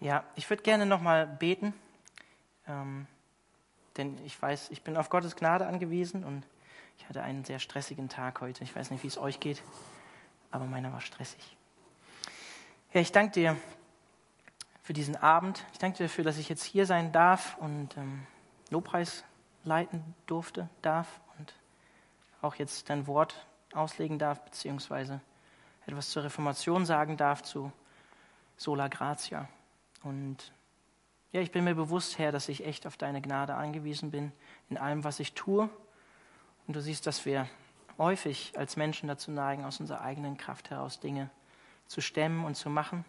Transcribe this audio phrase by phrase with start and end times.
[0.00, 1.74] Ja, ich würde gerne nochmal beten,
[2.68, 3.06] ähm,
[3.96, 6.46] denn ich weiß, ich bin auf Gottes Gnade angewiesen und
[6.98, 8.62] ich hatte einen sehr stressigen Tag heute.
[8.62, 9.62] Ich weiß nicht, wie es euch geht,
[10.52, 11.56] aber meiner war stressig.
[12.92, 13.56] Ja, ich danke dir
[14.84, 15.64] für diesen Abend.
[15.72, 18.24] Ich danke dir dafür, dass ich jetzt hier sein darf und ähm,
[18.70, 19.24] Lobpreis
[19.64, 21.54] leiten durfte, darf und
[22.40, 25.20] auch jetzt dein Wort auslegen darf, beziehungsweise
[25.86, 27.72] etwas zur Reformation sagen darf, zu
[28.56, 29.48] Sola Gratia.
[30.02, 30.52] Und
[31.32, 34.32] ja, ich bin mir bewusst, Herr, dass ich echt auf deine Gnade angewiesen bin
[34.70, 35.68] in allem, was ich tue.
[36.66, 37.48] Und du siehst, dass wir
[37.98, 41.30] häufig als Menschen dazu neigen, aus unserer eigenen Kraft heraus Dinge
[41.86, 43.04] zu stemmen und zu machen.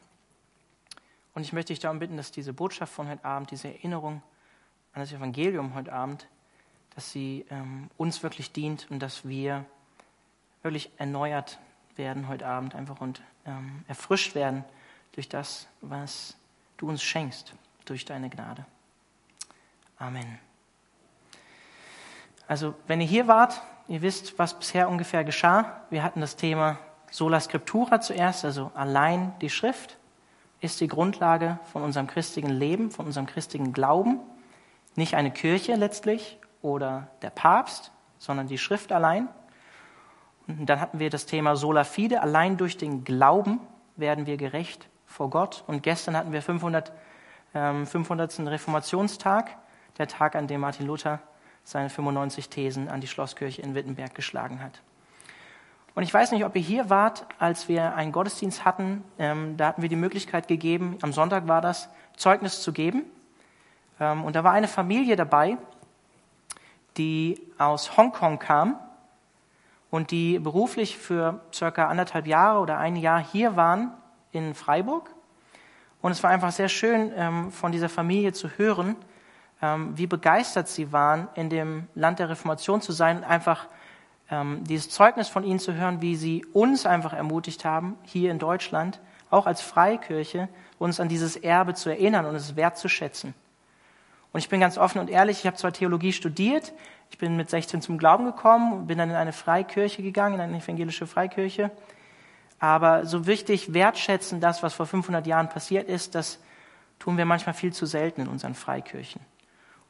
[1.33, 4.21] Und ich möchte dich darum bitten, dass diese Botschaft von heute Abend, diese Erinnerung
[4.93, 6.27] an das Evangelium heute Abend,
[6.95, 9.65] dass sie ähm, uns wirklich dient und dass wir
[10.63, 11.59] wirklich erneuert
[11.95, 14.65] werden heute Abend einfach und ähm, erfrischt werden
[15.13, 16.35] durch das, was
[16.79, 17.53] du uns schenkst
[17.85, 18.65] durch deine Gnade.
[19.99, 20.39] Amen.
[22.47, 25.81] Also, wenn ihr hier wart, ihr wisst, was bisher ungefähr geschah.
[25.89, 26.79] Wir hatten das Thema
[27.11, 29.97] Sola Scriptura zuerst, also allein die Schrift
[30.61, 34.19] ist die Grundlage von unserem christlichen Leben, von unserem christlichen Glauben.
[34.95, 39.27] Nicht eine Kirche letztlich oder der Papst, sondern die Schrift allein.
[40.47, 43.59] Und dann hatten wir das Thema Sola Fide, allein durch den Glauben
[43.95, 45.63] werden wir gerecht vor Gott.
[45.67, 46.93] Und gestern hatten wir 500,
[47.53, 48.39] ähm, 500.
[48.47, 49.57] Reformationstag,
[49.97, 51.19] der Tag, an dem Martin Luther
[51.63, 54.81] seine 95 Thesen an die Schlosskirche in Wittenberg geschlagen hat.
[55.95, 59.03] Und ich weiß nicht, ob ihr hier wart, als wir einen Gottesdienst hatten.
[59.17, 63.03] Ähm, da hatten wir die Möglichkeit gegeben, am Sonntag war das, Zeugnis zu geben.
[63.99, 65.57] Ähm, und da war eine Familie dabei,
[66.97, 68.79] die aus Hongkong kam
[69.89, 73.91] und die beruflich für circa anderthalb Jahre oder ein Jahr hier waren
[74.31, 75.09] in Freiburg.
[76.01, 78.95] Und es war einfach sehr schön, ähm, von dieser Familie zu hören,
[79.61, 83.67] ähm, wie begeistert sie waren, in dem Land der Reformation zu sein und einfach
[84.31, 88.39] ähm, dieses Zeugnis von ihnen zu hören, wie sie uns einfach ermutigt haben, hier in
[88.39, 88.99] Deutschland,
[89.29, 93.33] auch als Freikirche, uns an dieses Erbe zu erinnern und es wertzuschätzen.
[94.31, 96.73] Und ich bin ganz offen und ehrlich, ich habe zwar Theologie studiert,
[97.09, 100.57] ich bin mit 16 zum Glauben gekommen, bin dann in eine Freikirche gegangen, in eine
[100.57, 101.71] evangelische Freikirche,
[102.59, 106.39] aber so wichtig wertschätzen das, was vor 500 Jahren passiert ist, das
[106.99, 109.21] tun wir manchmal viel zu selten in unseren Freikirchen.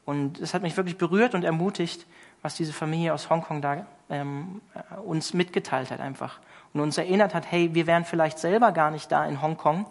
[0.04, 2.06] Und es hat mich wirklich berührt und ermutigt,
[2.42, 4.60] was diese Familie aus Hongkong da ähm,
[5.04, 6.38] uns mitgeteilt hat einfach.
[6.72, 9.86] Und uns erinnert hat, hey, wir wären vielleicht selber gar nicht da in Hongkong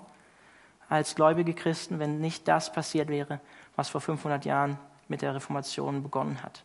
[0.88, 3.40] als gläubige Christen, wenn nicht das passiert wäre,
[3.76, 6.64] was vor 500 Jahren mit der Reformation begonnen hat.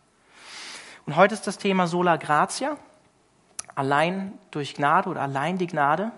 [1.07, 2.79] Und heute ist das Thema Sola Gratia
[3.75, 6.13] allein durch Gnade oder allein die Gnade.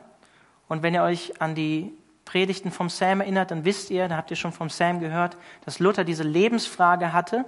[0.69, 1.93] Und wenn ihr euch an die
[2.25, 5.79] Predigten vom Sam erinnert, dann wisst ihr, da habt ihr schon vom Sam gehört, dass
[5.79, 7.45] Luther diese Lebensfrage hatte,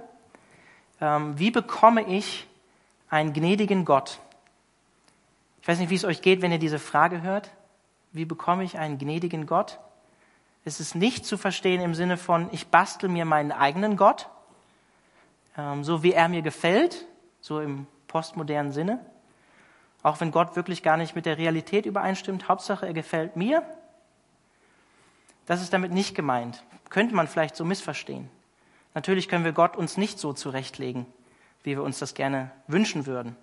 [1.01, 2.47] ähm, wie bekomme ich
[3.09, 4.19] einen gnädigen Gott?
[5.61, 7.51] Ich weiß nicht, wie es euch geht, wenn ihr diese Frage hört.
[8.11, 9.79] Wie bekomme ich einen gnädigen Gott?
[10.65, 14.29] Es ist nicht zu verstehen im Sinne von, ich bastel mir meinen eigenen Gott,
[15.57, 17.05] ähm, so wie er mir gefällt,
[17.41, 18.99] so im postmodernen Sinne,
[20.03, 23.63] auch wenn Gott wirklich gar nicht mit der Realität übereinstimmt, Hauptsache er gefällt mir.
[25.45, 26.63] Das ist damit nicht gemeint.
[26.89, 28.29] Könnte man vielleicht so missverstehen.
[28.93, 31.05] Natürlich können wir Gott uns nicht so zurechtlegen,
[31.63, 33.35] wie wir uns das gerne wünschen würden.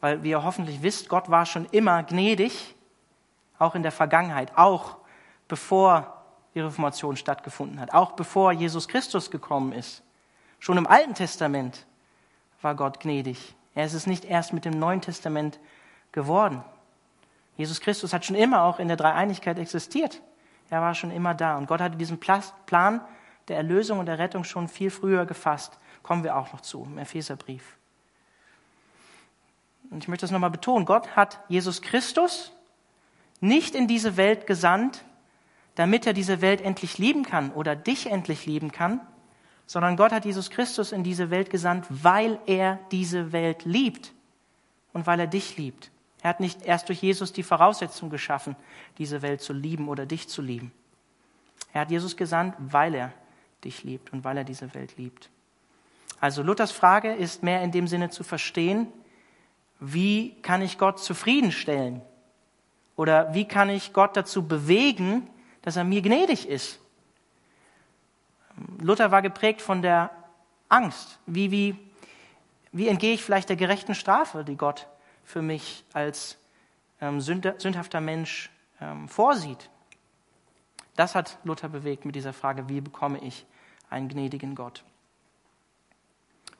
[0.00, 2.74] Weil wie ihr hoffentlich wisst, Gott war schon immer gnädig,
[3.58, 4.96] auch in der Vergangenheit, auch
[5.46, 6.24] bevor
[6.54, 10.02] die Reformation stattgefunden hat, auch bevor Jesus Christus gekommen ist.
[10.58, 11.86] Schon im Alten Testament
[12.62, 13.54] war Gott gnädig.
[13.84, 15.58] Ist es nicht erst mit dem Neuen Testament
[16.12, 16.62] geworden.
[17.56, 20.22] Jesus Christus hat schon immer auch in der Dreieinigkeit existiert.
[20.70, 21.56] Er war schon immer da.
[21.56, 23.00] Und Gott hatte diesen Plan
[23.48, 25.78] der Erlösung und der Rettung schon viel früher gefasst.
[26.02, 27.76] Kommen wir auch noch zu im Epheserbrief.
[29.90, 30.86] Und ich möchte das nochmal betonen.
[30.86, 32.52] Gott hat Jesus Christus
[33.40, 35.04] nicht in diese Welt gesandt,
[35.74, 39.00] damit er diese Welt endlich lieben kann oder dich endlich lieben kann,
[39.70, 44.12] sondern Gott hat Jesus Christus in diese Welt gesandt, weil er diese Welt liebt
[44.92, 45.92] und weil er dich liebt.
[46.22, 48.56] Er hat nicht erst durch Jesus die Voraussetzung geschaffen,
[48.98, 50.72] diese Welt zu lieben oder dich zu lieben.
[51.72, 53.12] Er hat Jesus gesandt, weil er
[53.62, 55.30] dich liebt und weil er diese Welt liebt.
[56.18, 58.88] Also Luthers Frage ist mehr in dem Sinne zu verstehen,
[59.78, 62.02] wie kann ich Gott zufriedenstellen?
[62.96, 65.30] Oder wie kann ich Gott dazu bewegen,
[65.62, 66.79] dass er mir gnädig ist?
[68.78, 70.10] Luther war geprägt von der
[70.68, 71.18] Angst.
[71.26, 71.76] Wie, wie,
[72.72, 74.86] wie entgehe ich vielleicht der gerechten Strafe, die Gott
[75.24, 76.38] für mich als
[77.00, 78.50] ähm, sündhafter Mensch
[78.80, 79.70] ähm, vorsieht?
[80.96, 83.46] Das hat Luther bewegt mit dieser Frage, wie bekomme ich
[83.88, 84.84] einen gnädigen Gott?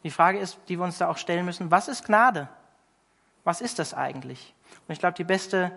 [0.02, 2.48] Die Frage ist, die wir uns da auch stellen müssen, was ist Gnade?
[3.44, 4.54] Was ist das eigentlich?
[4.86, 5.72] Und ich glaube, beste,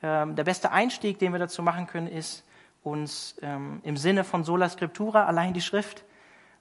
[0.00, 2.44] äh, der beste Einstieg, den wir dazu machen können, ist,
[2.84, 6.04] uns ähm, im Sinne von Sola Scriptura, allein die Schrift,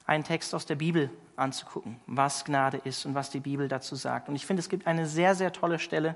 [0.06, 4.30] einen Text aus der Bibel anzugucken, was Gnade ist und was die Bibel dazu sagt.
[4.30, 6.16] Und ich finde, es gibt eine sehr, sehr tolle Stelle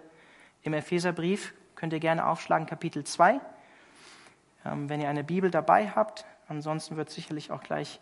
[0.63, 3.39] im Epheserbrief, könnt ihr gerne aufschlagen, Kapitel 2,
[4.65, 6.25] ähm, wenn ihr eine Bibel dabei habt.
[6.47, 7.99] Ansonsten wird sicherlich auch gleich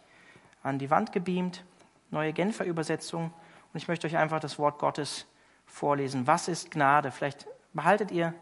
[0.63, 1.63] an die Wand gebeamt.
[2.11, 3.25] Neue Genfer Übersetzung.
[3.73, 5.25] Und ich möchte euch einfach das Wort Gottes
[5.65, 6.27] vorlesen.
[6.27, 7.11] Was ist Gnade?
[7.11, 8.33] Vielleicht behaltet ihr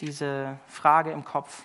[0.00, 1.64] diese Frage im Kopf.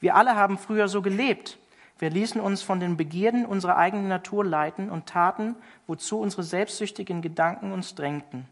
[0.00, 1.58] Wir alle haben früher so gelebt.
[1.98, 5.54] Wir ließen uns von den Begierden unserer eigenen Natur leiten und taten,
[5.86, 8.48] wozu unsere selbstsüchtigen Gedanken uns drängten.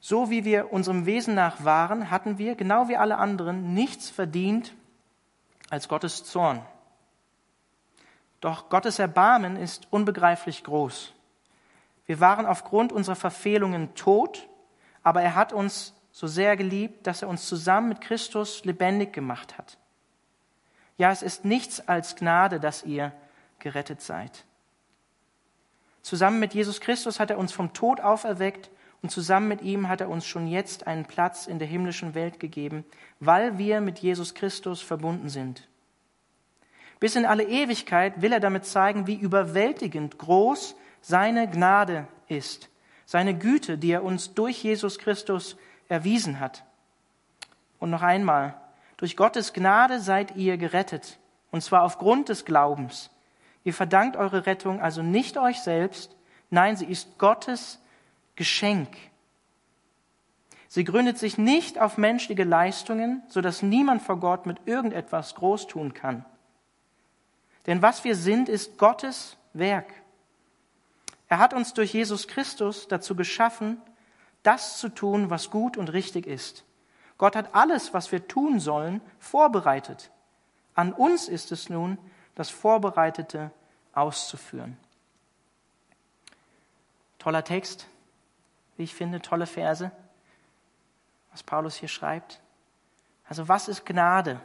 [0.00, 4.74] So wie wir unserem Wesen nach waren, hatten wir, genau wie alle anderen, nichts verdient
[5.70, 6.60] als Gottes Zorn.
[8.42, 11.14] Doch Gottes Erbarmen ist unbegreiflich groß.
[12.04, 14.46] Wir waren aufgrund unserer Verfehlungen tot,
[15.02, 19.56] aber er hat uns so sehr geliebt, dass er uns zusammen mit Christus lebendig gemacht
[19.56, 19.78] hat.
[20.96, 23.12] Ja, es ist nichts als Gnade, dass ihr
[23.58, 24.44] gerettet seid.
[26.02, 28.70] Zusammen mit Jesus Christus hat er uns vom Tod auferweckt
[29.02, 32.38] und zusammen mit ihm hat er uns schon jetzt einen Platz in der himmlischen Welt
[32.40, 32.84] gegeben,
[33.20, 35.68] weil wir mit Jesus Christus verbunden sind.
[37.00, 42.70] Bis in alle Ewigkeit will er damit zeigen, wie überwältigend groß seine Gnade ist,
[43.04, 45.56] seine Güte, die er uns durch Jesus Christus
[45.88, 46.64] erwiesen hat.
[47.78, 48.54] Und noch einmal,
[48.96, 51.18] durch Gottes Gnade seid ihr gerettet,
[51.50, 53.10] und zwar aufgrund des Glaubens.
[53.64, 56.14] Ihr verdankt eure Rettung also nicht euch selbst,
[56.50, 57.80] nein, sie ist Gottes
[58.36, 58.88] Geschenk.
[60.68, 65.68] Sie gründet sich nicht auf menschliche Leistungen, so dass niemand vor Gott mit irgendetwas groß
[65.68, 66.24] tun kann.
[67.66, 69.86] Denn was wir sind, ist Gottes Werk.
[71.28, 73.80] Er hat uns durch Jesus Christus dazu geschaffen,
[74.42, 76.64] das zu tun, was gut und richtig ist.
[77.18, 80.10] Gott hat alles, was wir tun sollen, vorbereitet.
[80.74, 81.98] An uns ist es nun,
[82.34, 83.50] das Vorbereitete
[83.92, 84.76] auszuführen.
[87.18, 87.86] Toller Text,
[88.76, 89.90] wie ich finde, tolle Verse,
[91.30, 92.40] was Paulus hier schreibt.
[93.28, 94.40] Also was ist Gnade?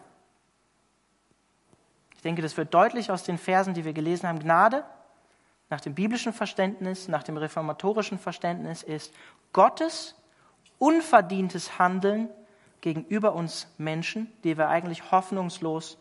[2.16, 4.40] Ich denke, das wird deutlich aus den Versen, die wir gelesen haben.
[4.40, 4.84] Gnade
[5.70, 9.14] nach dem biblischen Verständnis, nach dem reformatorischen Verständnis ist
[9.54, 10.16] Gottes
[10.80, 12.30] unverdientes Handeln
[12.82, 15.98] gegenüber uns Menschen, die wir eigentlich hoffnungslos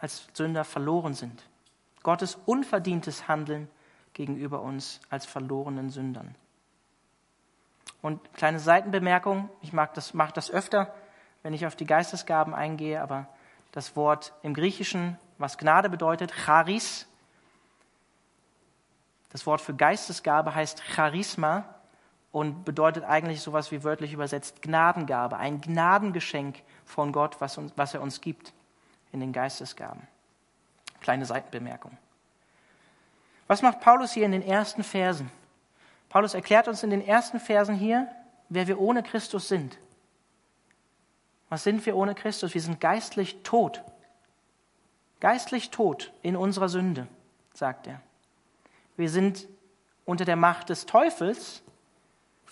[0.00, 1.42] als Sünder verloren sind.
[2.02, 3.68] Gottes unverdientes Handeln
[4.12, 6.34] gegenüber uns als verlorenen Sündern.
[8.02, 10.94] Und kleine Seitenbemerkung, ich mag das, mache das öfter,
[11.42, 13.28] wenn ich auf die Geistesgaben eingehe, aber
[13.72, 17.06] das Wort im Griechischen, was Gnade bedeutet, Charis,
[19.30, 21.73] das Wort für Geistesgabe heißt Charisma
[22.34, 27.94] und bedeutet eigentlich sowas wie wörtlich übersetzt Gnadengabe, ein Gnadengeschenk von Gott, was, uns, was
[27.94, 28.52] er uns gibt
[29.12, 30.02] in den Geistesgaben.
[31.00, 31.96] Kleine Seitenbemerkung.
[33.46, 35.30] Was macht Paulus hier in den ersten Versen?
[36.08, 38.08] Paulus erklärt uns in den ersten Versen hier,
[38.48, 39.78] wer wir ohne Christus sind.
[41.50, 42.52] Was sind wir ohne Christus?
[42.52, 43.80] Wir sind geistlich tot.
[45.20, 47.06] Geistlich tot in unserer Sünde,
[47.52, 48.00] sagt er.
[48.96, 49.46] Wir sind
[50.04, 51.62] unter der Macht des Teufels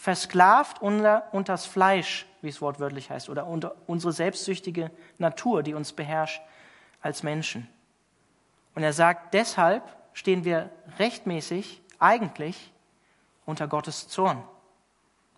[0.03, 5.93] versklavt unter, das Fleisch, wie es wortwörtlich heißt, oder unter unsere selbstsüchtige Natur, die uns
[5.93, 6.43] beherrscht
[7.01, 7.69] als Menschen.
[8.75, 12.73] Und er sagt, deshalb stehen wir rechtmäßig eigentlich
[13.47, 14.43] unter Gottes Zorn.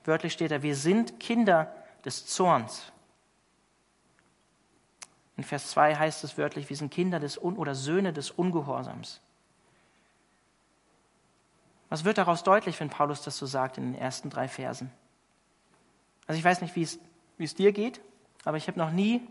[0.04, 1.71] Wörtlich steht er, wir sind Kinder
[2.06, 2.90] des Zorns.
[5.37, 9.21] In Vers 2 heißt es wörtlich, wir sind Kinder des Un oder Söhne des Ungehorsams.
[11.95, 14.91] Was wird daraus deutlich, wenn Paulus das so sagt in den ersten drei Versen?
[16.27, 16.99] Also ich weiß nicht, wie es,
[17.39, 18.01] wie es dir geht,
[18.45, 19.25] aber ich habe noch nie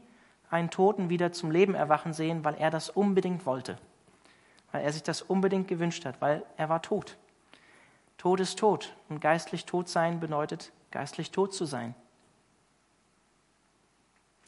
[0.49, 3.77] einen Toten wieder zum Leben erwachen sehen, weil er das unbedingt wollte,
[4.71, 7.17] weil er sich das unbedingt gewünscht hat, weil er war tot.
[8.17, 11.93] Tod ist tot und geistlich tot sein bedeutet, geistlich tot zu sein.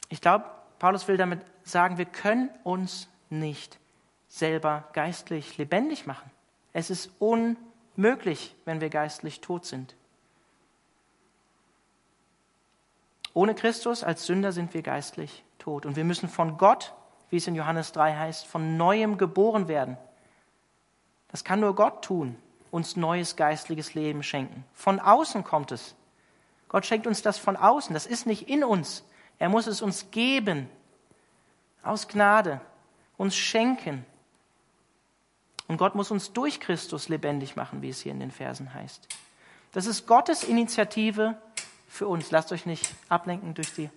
[0.08, 0.46] Ich glaube,
[0.80, 3.78] Paulus will damit sagen, wir können uns nicht
[4.30, 6.32] selber geistlich lebendig machen.
[6.72, 7.75] Es ist unmöglich,
[8.66, 9.96] wenn wir geistlich tot sind.
[13.34, 15.86] Ohne Christus als Sünder sind wir geistlich tot.
[15.86, 16.94] Und wir müssen von Gott,
[17.30, 19.98] wie es in Johannes 3 heißt, von neuem geboren werden.
[21.30, 22.38] Das kann nur Gott tun,
[22.72, 24.64] uns neues geistliches Leben schenken.
[24.74, 25.96] Von außen kommt es.
[26.70, 27.94] Gott schenkt uns das von außen.
[27.94, 29.04] Das ist nicht in uns.
[29.38, 30.70] Er muss es uns geben.
[31.84, 32.62] Aus Gnade.
[33.18, 34.06] Uns schenken.
[35.68, 39.08] Und Gott muss uns durch Christus lebendig machen, wie es hier in den Versen heißt.
[39.72, 41.38] Das ist Gottes Initiative
[41.88, 42.32] für uns.
[42.32, 43.90] Lasst euch nicht ablenken durch die,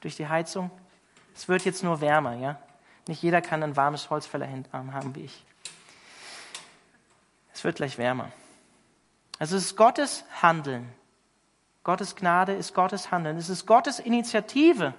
[0.00, 0.70] durch die Heizung.
[1.34, 2.58] Es wird jetzt nur wärmer, ja?
[3.06, 5.44] Nicht jeder kann ein warmes Holzfällerarm haben wie ich.
[7.52, 8.30] Es wird gleich wärmer.
[9.38, 10.88] Also es ist Gottes Handeln.
[11.82, 13.36] Gottes Gnade ist Gottes Handeln.
[13.36, 14.94] Es ist Gottes Initiative,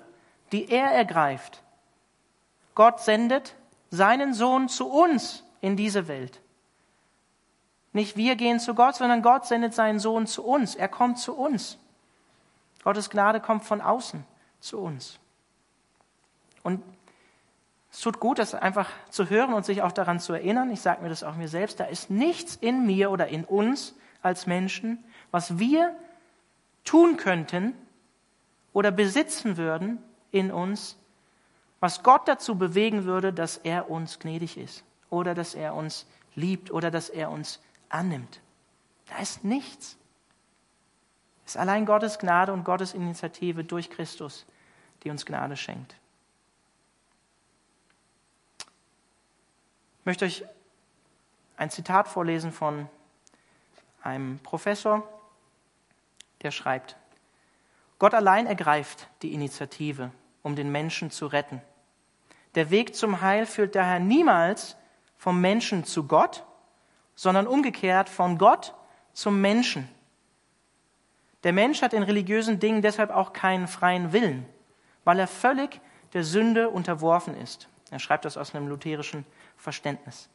[0.51, 1.61] die er ergreift.
[2.75, 3.55] Gott sendet
[3.91, 6.41] seinen Sohn zu uns in diese Welt.
[7.93, 10.75] Nicht wir gehen zu Gott, sondern Gott sendet seinen Sohn zu uns.
[10.75, 11.77] Er kommt zu uns.
[12.83, 14.25] Gottes Gnade kommt von außen
[14.59, 15.19] zu uns.
[16.63, 16.81] Und
[17.91, 20.71] es tut gut, das einfach zu hören und sich auch daran zu erinnern.
[20.71, 21.79] Ich sage mir das auch mir selbst.
[21.79, 25.93] Da ist nichts in mir oder in uns als Menschen, was wir
[26.85, 27.73] tun könnten
[28.71, 30.01] oder besitzen würden
[30.31, 30.97] in uns,
[31.81, 36.71] was Gott dazu bewegen würde, dass er uns gnädig ist oder dass er uns liebt
[36.71, 38.41] oder dass er uns annimmt.
[39.07, 39.97] Da ist nichts.
[41.45, 44.45] Es ist allein Gottes Gnade und Gottes Initiative durch Christus,
[45.03, 45.95] die uns Gnade schenkt.
[49.99, 50.45] Ich möchte euch
[51.57, 52.89] ein Zitat vorlesen von
[54.01, 55.07] einem Professor,
[56.41, 56.95] der schreibt,
[57.99, 61.61] Gott allein ergreift die Initiative, um den Menschen zu retten.
[62.55, 64.75] Der Weg zum Heil führt daher niemals
[65.21, 66.43] vom Menschen zu Gott,
[67.13, 68.73] sondern umgekehrt von Gott
[69.13, 69.87] zum Menschen.
[71.43, 74.47] Der Mensch hat in religiösen Dingen deshalb auch keinen freien Willen,
[75.03, 75.79] weil er völlig
[76.13, 77.69] der Sünde unterworfen ist.
[77.91, 79.23] Er schreibt das aus einem lutherischen
[79.57, 80.27] Verständnis.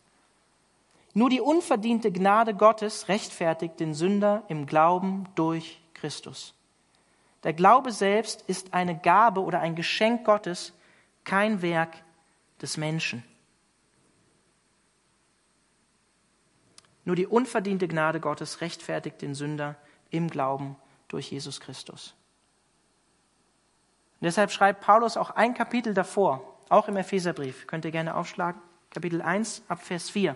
[1.14, 6.54] Nur die unverdiente Gnade Gottes rechtfertigt den Sünder im Glauben durch Christus.
[7.42, 10.74] Der Glaube selbst ist eine Gabe oder ein Geschenk Gottes,
[11.24, 12.04] kein Werk
[12.62, 13.24] des Menschen.
[17.06, 19.76] Nur die unverdiente Gnade Gottes rechtfertigt den Sünder
[20.10, 20.76] im Glauben
[21.08, 22.14] durch Jesus Christus.
[24.20, 28.60] Und deshalb schreibt Paulus auch ein Kapitel davor, auch im Epheserbrief, könnt ihr gerne aufschlagen,
[28.90, 30.34] Kapitel 1 ab Vers 4.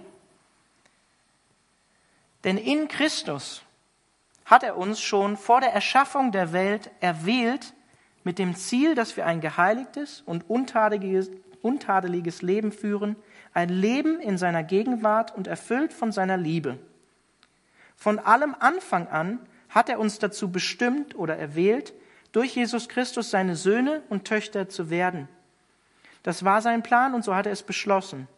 [2.44, 3.62] Denn in Christus
[4.44, 7.74] hat er uns schon vor der Erschaffung der Welt erwählt
[8.22, 11.30] mit dem Ziel, dass wir ein geheiligtes und untadeliges,
[11.62, 13.16] untadeliges Leben führen,
[13.52, 16.78] ein Leben in seiner Gegenwart und erfüllt von seiner Liebe.
[17.96, 21.92] Von allem Anfang an hat er uns dazu bestimmt oder erwählt,
[22.32, 25.28] durch Jesus Christus seine Söhne und Töchter zu werden.
[26.22, 28.28] Das war sein Plan und so hat er es beschlossen.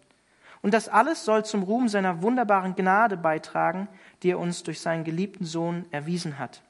[0.63, 3.89] Und das alles soll zum Ruhm seiner wunderbaren Gnade beitragen,
[4.23, 6.63] die er uns durch seinen geliebten Sohn erwiesen hat.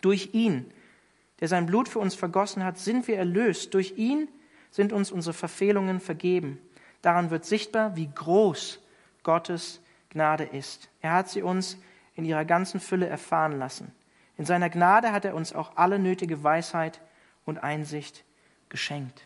[0.00, 0.70] Durch ihn,
[1.40, 3.74] der sein Blut für uns vergossen hat, sind wir erlöst.
[3.74, 4.28] Durch ihn
[4.70, 6.58] sind uns unsere Verfehlungen vergeben.
[7.06, 8.80] Daran wird sichtbar, wie groß
[9.22, 10.88] Gottes Gnade ist.
[11.00, 11.78] Er hat sie uns
[12.16, 13.94] in ihrer ganzen Fülle erfahren lassen.
[14.36, 17.00] In seiner Gnade hat er uns auch alle nötige Weisheit
[17.44, 18.24] und Einsicht
[18.70, 19.24] geschenkt.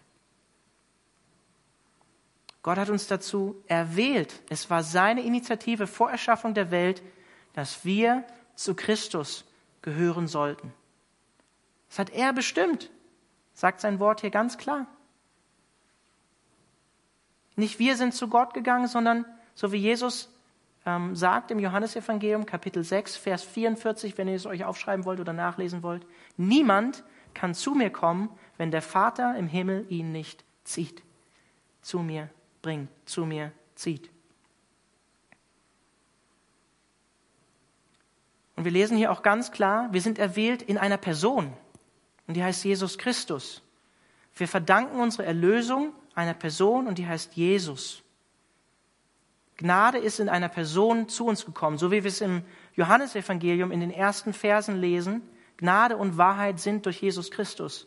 [2.63, 4.43] Gott hat uns dazu erwählt.
[4.51, 7.03] Es war seine Initiative vor Erschaffung der Welt,
[7.55, 8.25] dass wir
[8.57, 9.47] zu Christus
[9.81, 10.75] gehören sollten.
[11.89, 12.91] Das hat er bestimmt,
[13.55, 14.87] sagt sein Wort hier ganz klar.
[17.61, 20.33] Nicht wir sind zu Gott gegangen, sondern so wie Jesus
[20.87, 25.35] ähm, sagt im Johannesevangelium Kapitel 6, Vers 44, wenn ihr es euch aufschreiben wollt oder
[25.35, 26.07] nachlesen wollt,
[26.39, 31.03] niemand kann zu mir kommen, wenn der Vater im Himmel ihn nicht zieht,
[31.83, 32.31] zu mir
[32.63, 34.09] bringt, zu mir zieht.
[38.57, 41.53] Und wir lesen hier auch ganz klar, wir sind erwählt in einer Person.
[42.27, 43.61] Und die heißt Jesus Christus.
[44.35, 48.03] Wir verdanken unsere Erlösung einer Person und die heißt Jesus.
[49.57, 52.43] Gnade ist in einer Person zu uns gekommen, so wie wir es im
[52.77, 55.23] Johannesevangelium in den ersten Versen lesen.
[55.59, 57.87] Gnade und Wahrheit sind durch Jesus Christus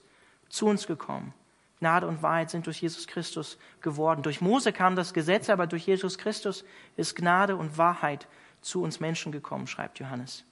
[0.50, 1.34] zu uns gekommen.
[1.80, 4.22] Gnade und Wahrheit sind durch Jesus Christus geworden.
[4.22, 6.64] Durch Mose kam das Gesetz, aber durch Jesus Christus
[6.96, 8.28] ist Gnade und Wahrheit
[8.62, 10.46] zu uns Menschen gekommen, schreibt Johannes.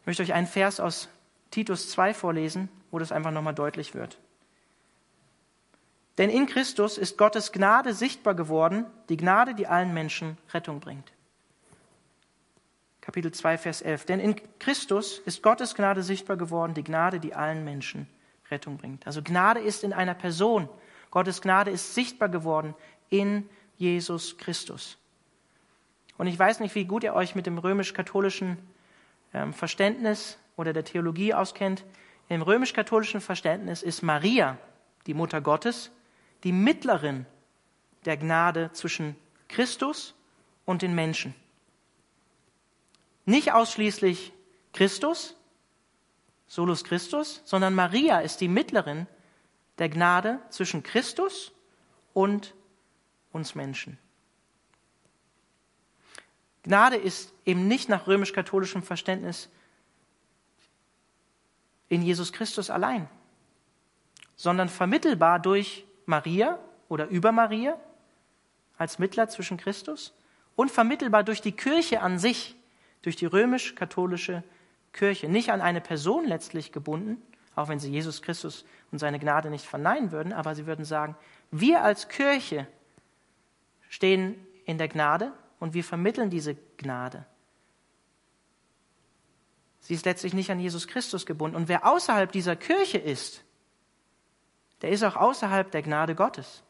[0.00, 1.08] Ich möchte euch einen Vers aus
[1.50, 4.18] Titus 2 vorlesen, wo das einfach nochmal deutlich wird.
[6.18, 11.12] Denn in Christus ist Gottes Gnade sichtbar geworden, die Gnade, die allen Menschen Rettung bringt.
[13.00, 14.06] Kapitel 2, Vers 11.
[14.06, 18.06] Denn in Christus ist Gottes Gnade sichtbar geworden, die Gnade, die allen Menschen
[18.50, 19.06] Rettung bringt.
[19.06, 20.68] Also Gnade ist in einer Person.
[21.10, 22.74] Gottes Gnade ist sichtbar geworden
[23.08, 24.98] in Jesus Christus.
[26.18, 28.58] Und ich weiß nicht, wie gut ihr euch mit dem römisch-katholischen
[29.34, 31.84] ähm, Verständnis oder der Theologie auskennt.
[32.28, 34.58] Im römisch-katholischen Verständnis ist Maria,
[35.06, 35.90] die Mutter Gottes,
[36.44, 37.26] die Mittlerin
[38.04, 39.16] der Gnade zwischen
[39.48, 40.14] Christus
[40.64, 41.34] und den Menschen.
[43.24, 44.32] Nicht ausschließlich
[44.72, 45.36] Christus,
[46.46, 49.06] solus Christus, sondern Maria ist die Mittlerin
[49.78, 51.52] der Gnade zwischen Christus
[52.12, 52.54] und
[53.32, 53.98] uns Menschen.
[56.64, 59.48] Gnade ist eben nicht nach römisch-katholischem Verständnis
[61.88, 63.08] in Jesus Christus allein,
[64.36, 67.78] sondern vermittelbar durch Maria oder über Maria
[68.76, 70.12] als Mittler zwischen Christus
[70.56, 72.56] und vermittelbar durch die Kirche an sich,
[73.02, 74.42] durch die römisch-katholische
[74.92, 77.22] Kirche, nicht an eine Person letztlich gebunden,
[77.54, 81.16] auch wenn sie Jesus Christus und seine Gnade nicht verneinen würden, aber sie würden sagen,
[81.50, 82.66] wir als Kirche
[83.88, 87.24] stehen in der Gnade und wir vermitteln diese Gnade.
[89.80, 91.56] Sie ist letztlich nicht an Jesus Christus gebunden.
[91.56, 93.42] Und wer außerhalb dieser Kirche ist,
[94.82, 96.62] der ist auch außerhalb der Gnade Gottes.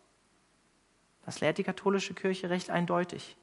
[1.25, 3.37] Das lehrt die katholische Kirche recht eindeutig.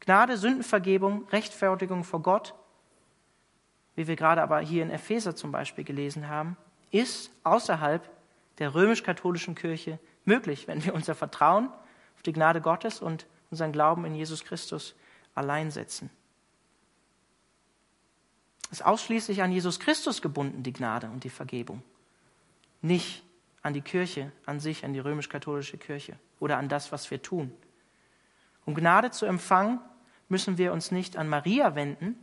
[0.00, 2.54] Gnade, Sündenvergebung, Rechtfertigung vor Gott,
[3.96, 6.56] wie wir gerade aber hier in Epheser zum Beispiel gelesen haben,
[6.90, 8.08] ist außerhalb
[8.58, 11.68] der römisch-katholischen Kirche möglich, wenn wir unser Vertrauen
[12.14, 14.94] auf die Gnade Gottes und unseren Glauben in Jesus Christus
[15.34, 16.10] allein setzen.
[18.70, 21.82] Es ist ausschließlich an Jesus Christus gebunden, die Gnade und die Vergebung.
[22.82, 23.24] Nicht
[23.68, 27.52] an die Kirche an sich, an die römisch-katholische Kirche oder an das, was wir tun.
[28.64, 29.78] Um Gnade zu empfangen,
[30.30, 32.16] müssen wir uns nicht an Maria wenden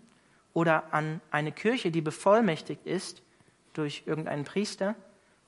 [0.53, 3.21] oder an eine Kirche, die bevollmächtigt ist
[3.73, 4.95] durch irgendeinen Priester,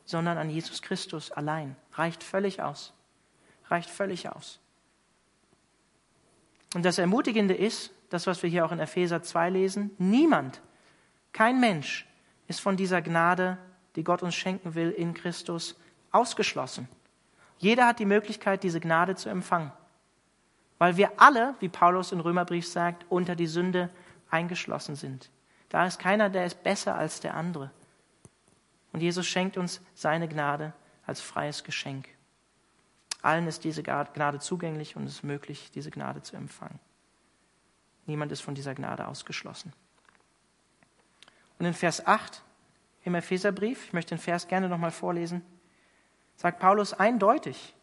[0.06, 1.76] sondern an Jesus Christus allein.
[1.94, 2.94] Reicht völlig aus.
[3.66, 4.60] Reicht völlig aus.
[6.76, 10.62] Und das Ermutigende ist, das, was wir hier auch in Epheser 2 lesen, niemand,
[11.34, 12.06] kein Mensch
[12.48, 13.58] ist von dieser Gnade,
[13.96, 15.76] die Gott uns schenken will in Christus,
[16.12, 16.88] ausgeschlossen.
[17.58, 19.72] Jeder hat die Möglichkeit, diese Gnade zu empfangen,
[20.78, 23.90] weil wir alle, wie Paulus im Römerbrief sagt, unter die Sünde
[24.30, 25.32] eingeschlossen sind.
[25.70, 27.72] Da ist keiner, der ist besser als der andere.
[28.94, 30.74] Und Jesus schenkt uns seine Gnade
[31.06, 32.08] als freies Geschenk.
[33.22, 36.80] Allen ist diese Gnade zugänglich und es ist möglich, diese Gnade zu empfangen.
[38.06, 39.74] Niemand ist von dieser Gnade ausgeschlossen.
[41.60, 42.44] Und in Vers 8
[43.04, 45.42] im Epheserbrief, ich möchte den Vers gerne nochmal vorlesen,
[46.38, 47.76] sagt Paulus eindeutig,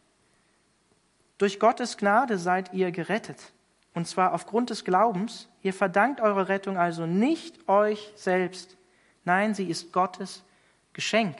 [1.37, 3.53] durch Gottes Gnade seid ihr gerettet,
[3.93, 5.47] und zwar aufgrund des Glaubens.
[5.61, 8.75] Ihr verdankt eure Rettung also nicht euch selbst,
[9.23, 10.43] nein, sie ist Gottes
[10.93, 11.37] Geschenk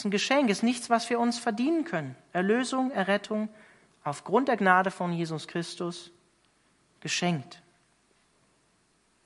[0.00, 2.16] ist ein Geschenk, ist nichts, was wir uns verdienen können.
[2.32, 3.50] Erlösung, Errettung
[4.02, 6.10] aufgrund der Gnade von Jesus Christus
[7.00, 7.62] geschenkt.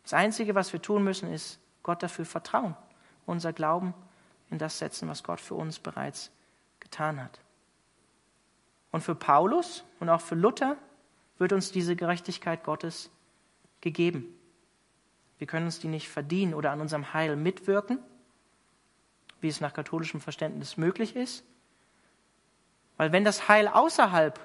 [0.03, 2.77] Das Einzige, was wir tun müssen, ist Gott dafür vertrauen,
[3.25, 3.95] unser Glauben
[4.55, 6.31] in das setzen, was Gott für uns bereits
[6.81, 7.41] getan hat.
[8.91, 10.77] Und für Paulus und auch für Luther
[11.39, 13.11] wird uns diese Gerechtigkeit Gottes
[13.81, 14.27] gegeben.
[15.39, 17.99] Wir können uns die nicht verdienen oder an unserem Heil mitwirken
[19.45, 21.45] wie es nach katholischem Verständnis möglich ist.
[22.97, 24.41] Weil wenn das Heil außerhalb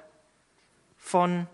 [0.98, 1.46] von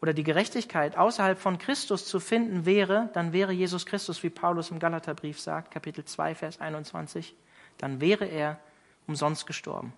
[0.00, 4.70] oder die Gerechtigkeit außerhalb von Christus zu finden wäre, dann wäre Jesus Christus, wie Paulus
[4.70, 7.36] im Galaterbrief sagt, Kapitel 2, Vers 21,
[7.80, 8.58] dann wäre er
[9.06, 9.92] umsonst gestorben.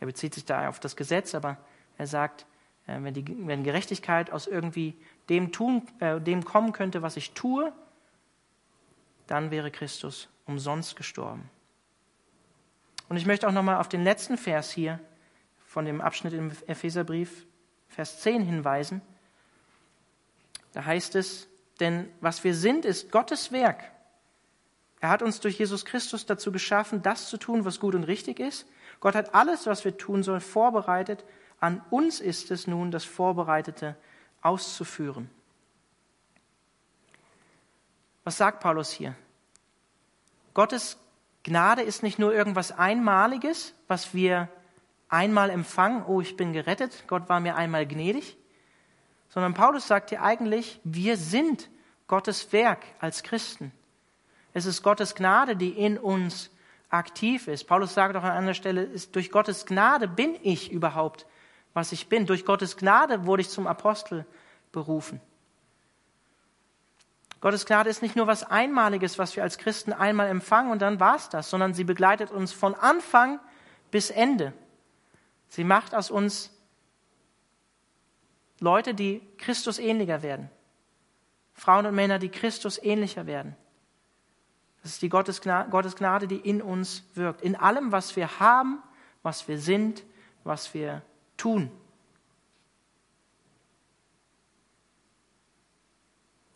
[0.00, 1.56] Er bezieht sich da auf das Gesetz, aber
[1.96, 2.44] er sagt,
[2.86, 4.96] äh, wenn, die, wenn Gerechtigkeit aus irgendwie
[5.28, 7.72] dem, tun, äh, dem kommen könnte, was ich tue,
[9.28, 11.48] dann wäre Christus umsonst gestorben.
[13.08, 14.98] Und ich möchte auch nochmal auf den letzten Vers hier
[15.66, 17.46] von dem Abschnitt im Epheserbrief,
[17.88, 19.00] Vers 10 hinweisen.
[20.72, 21.48] Da heißt es,
[21.80, 23.84] denn was wir sind, ist Gottes Werk.
[25.00, 28.40] Er hat uns durch Jesus Christus dazu geschaffen, das zu tun, was gut und richtig
[28.40, 28.66] ist.
[29.00, 31.24] Gott hat alles, was wir tun sollen, vorbereitet.
[31.60, 33.96] An uns ist es nun, das Vorbereitete
[34.42, 35.30] auszuführen.
[38.24, 39.14] Was sagt Paulus hier?
[40.54, 40.98] Gottes
[41.44, 44.48] Gnade ist nicht nur irgendwas Einmaliges, was wir
[45.08, 48.36] einmal empfangen, oh, ich bin gerettet, Gott war mir einmal gnädig,
[49.30, 51.70] sondern Paulus sagt hier eigentlich, wir sind
[52.06, 53.72] Gottes Werk als Christen.
[54.54, 56.50] Es ist Gottes Gnade, die in uns
[56.90, 57.64] aktiv ist.
[57.64, 61.26] Paulus sagt auch an einer Stelle, ist, durch Gottes Gnade bin ich überhaupt,
[61.74, 62.26] was ich bin.
[62.26, 64.26] Durch Gottes Gnade wurde ich zum Apostel
[64.72, 65.20] berufen.
[67.40, 70.98] Gottes Gnade ist nicht nur was Einmaliges, was wir als Christen einmal empfangen und dann
[70.98, 73.38] war's das, sondern sie begleitet uns von Anfang
[73.90, 74.52] bis Ende.
[75.48, 76.50] Sie macht aus uns
[78.60, 80.50] Leute, die Christus ähnlicher werden.
[81.54, 83.56] Frauen und Männer, die Christus ähnlicher werden.
[84.82, 87.42] Das ist die Gottes Gnade, die in uns wirkt.
[87.42, 88.82] In allem, was wir haben,
[89.22, 90.04] was wir sind,
[90.44, 91.02] was wir
[91.36, 91.70] tun.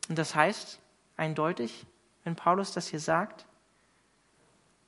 [0.09, 0.79] Und das heißt
[1.17, 1.87] eindeutig,
[2.25, 3.47] wenn Paulus das hier sagt,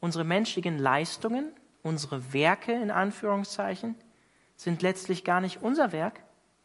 [0.01, 3.95] unsere menschlichen Leistungen, unsere Werke in Anführungszeichen,
[4.57, 6.21] sind letztlich gar nicht unser Werk,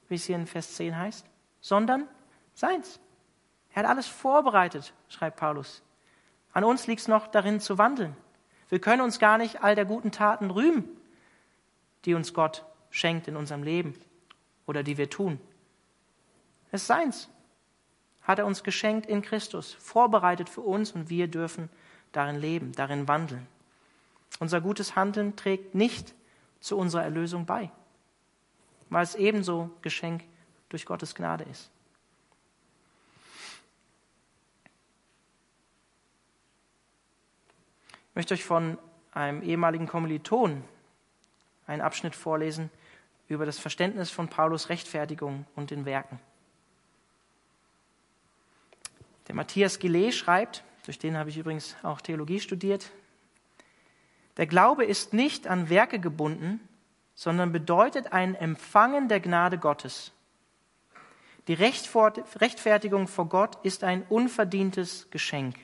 [0.08, 1.26] wie es hier in Vers 10 heißt,
[1.62, 2.08] sondern
[2.54, 3.00] seins.
[3.72, 5.82] Er hat alles vorbereitet, schreibt Paulus.
[6.54, 8.16] An uns liegt es noch darin zu wandeln.
[8.70, 10.86] Wir können uns gar nicht all der guten Taten rühmen,
[12.06, 13.96] die uns Gott schenkt in unserem Leben
[14.66, 15.40] oder die wir tun.
[16.72, 17.30] Es ist seins.
[18.22, 21.70] Hat er uns geschenkt in Christus, vorbereitet für uns und wir dürfen
[22.12, 23.48] darin leben, darin wandeln.
[24.40, 26.14] Unser gutes Handeln trägt nicht
[26.60, 27.72] zu unserer Erlösung bei,
[28.90, 30.24] weil es ebenso Geschenk
[30.70, 31.72] durch Gottes Gnade ist.
[38.20, 38.78] Möchte euch von
[39.14, 40.62] einem ehemaligen Kommiliton
[41.68, 42.70] einen Abschnitt vorlesen
[43.30, 46.20] über das Verständnis von Paulus Rechtfertigung und den Werken.
[49.30, 52.92] Der Matthias Gillet schreibt, durch den habe ich übrigens auch Theologie studiert,
[54.36, 56.60] der Glaube ist nicht an Werke gebunden,
[57.16, 60.12] sondern bedeutet ein Empfangen der Gnade Gottes.
[61.48, 65.56] Die Rechtfertigung vor Gott ist ein unverdientes Geschenk.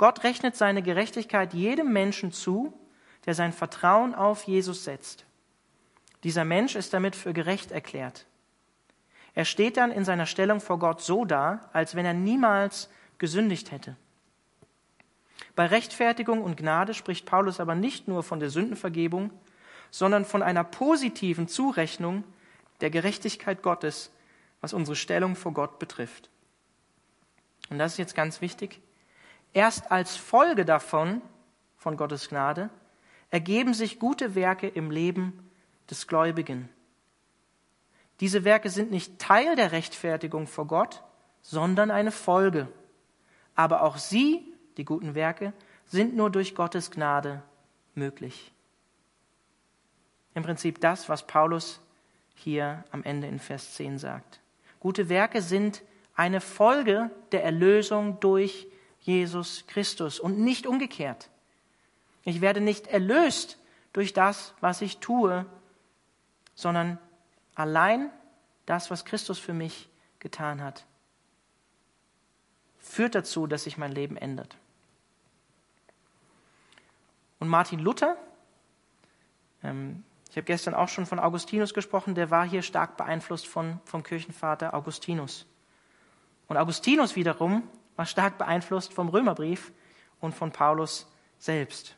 [0.00, 2.72] Gott rechnet seine Gerechtigkeit jedem Menschen zu,
[3.26, 5.26] der sein Vertrauen auf Jesus setzt.
[6.24, 8.24] Dieser Mensch ist damit für gerecht erklärt.
[9.34, 13.72] Er steht dann in seiner Stellung vor Gott so da, als wenn er niemals gesündigt
[13.72, 13.94] hätte.
[15.54, 19.30] Bei Rechtfertigung und Gnade spricht Paulus aber nicht nur von der Sündenvergebung,
[19.90, 22.24] sondern von einer positiven Zurechnung
[22.80, 24.10] der Gerechtigkeit Gottes,
[24.62, 26.30] was unsere Stellung vor Gott betrifft.
[27.68, 28.80] Und das ist jetzt ganz wichtig.
[29.52, 31.22] Erst als Folge davon,
[31.76, 32.70] von Gottes Gnade,
[33.30, 35.50] ergeben sich gute Werke im Leben
[35.88, 36.68] des Gläubigen.
[38.20, 41.02] Diese Werke sind nicht Teil der Rechtfertigung vor Gott,
[41.42, 42.68] sondern eine Folge.
[43.54, 45.52] Aber auch sie, die guten Werke,
[45.86, 47.42] sind nur durch Gottes Gnade
[47.94, 48.52] möglich.
[50.34, 51.80] Im Prinzip das, was Paulus
[52.34, 54.40] hier am Ende in Vers 10 sagt.
[54.78, 55.82] Gute Werke sind
[56.14, 58.66] eine Folge der Erlösung durch
[59.00, 61.30] Jesus Christus und nicht umgekehrt.
[62.24, 63.58] Ich werde nicht erlöst
[63.92, 65.46] durch das, was ich tue,
[66.54, 66.98] sondern
[67.54, 68.10] allein
[68.66, 70.84] das, was Christus für mich getan hat,
[72.78, 74.56] führt dazu, dass sich mein Leben ändert.
[77.38, 78.16] Und Martin Luther,
[79.62, 83.80] ähm, ich habe gestern auch schon von Augustinus gesprochen, der war hier stark beeinflusst von,
[83.84, 85.46] vom Kirchenvater Augustinus.
[86.46, 87.68] Und Augustinus wiederum
[88.00, 89.72] war stark beeinflusst vom Römerbrief
[90.20, 91.06] und von Paulus
[91.38, 91.96] selbst.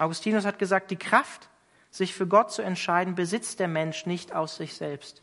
[0.00, 1.48] Augustinus hat gesagt, die Kraft,
[1.92, 5.22] sich für Gott zu entscheiden, besitzt der Mensch nicht aus sich selbst.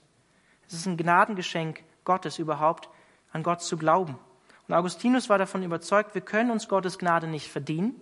[0.70, 2.88] Es ist ein Gnadengeschenk Gottes überhaupt,
[3.34, 4.18] an Gott zu glauben.
[4.70, 8.00] Und Augustinus war davon überzeugt, wir können uns Gottes Gnade nicht verdienen.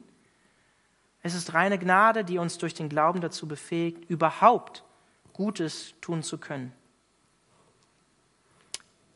[1.23, 4.83] Es ist reine Gnade, die uns durch den Glauben dazu befähigt, überhaupt
[5.33, 6.71] Gutes tun zu können.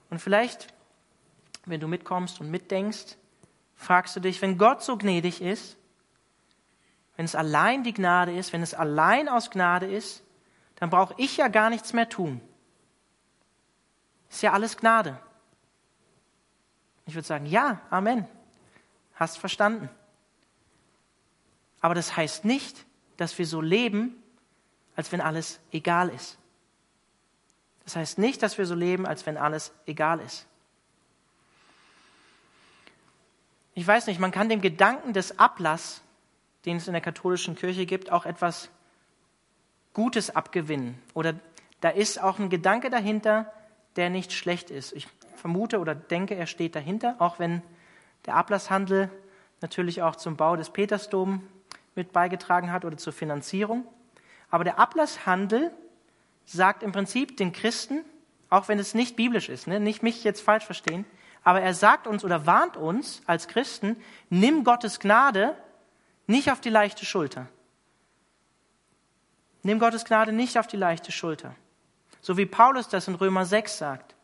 [0.09, 0.73] Und vielleicht
[1.65, 3.17] wenn du mitkommst und mitdenkst,
[3.75, 5.77] fragst du dich, wenn Gott so gnädig ist,
[7.15, 10.23] wenn es allein die Gnade ist, wenn es allein aus Gnade ist,
[10.75, 12.41] dann brauche ich ja gar nichts mehr tun.
[14.29, 15.19] Ist ja alles Gnade.
[17.05, 18.25] Ich würde sagen, ja, Amen.
[19.15, 19.89] Hast verstanden.
[21.81, 22.85] Aber das heißt nicht,
[23.17, 24.15] dass wir so leben,
[24.95, 26.37] als wenn alles egal ist.
[27.83, 30.45] Das heißt nicht, dass wir so leben, als wenn alles egal ist.
[33.79, 36.01] Ich weiß nicht, man kann dem Gedanken des Ablass,
[36.65, 38.69] den es in der katholischen Kirche gibt, auch etwas
[39.93, 41.01] Gutes abgewinnen.
[41.13, 41.35] Oder
[41.79, 43.49] da ist auch ein Gedanke dahinter,
[43.95, 44.91] der nicht schlecht ist.
[44.91, 47.61] Ich vermute oder denke, er steht dahinter, auch wenn
[48.25, 49.09] der Ablasshandel
[49.61, 51.41] natürlich auch zum Bau des Petersdom
[51.95, 53.87] mit beigetragen hat oder zur Finanzierung.
[54.49, 55.71] Aber der Ablasshandel
[56.43, 58.03] sagt im Prinzip den Christen,
[58.49, 61.05] auch wenn es nicht biblisch ist, ne, nicht mich jetzt falsch verstehen,
[61.43, 63.95] Aber er sagt uns oder warnt uns als Christen,
[64.29, 65.55] nimm Gottes Gnade
[66.27, 67.47] nicht auf die leichte Schulter.
[69.63, 71.55] Nimm Gottes Gnade nicht auf die leichte Schulter.
[72.21, 74.15] So wie Paulus das in Römer 6 sagt.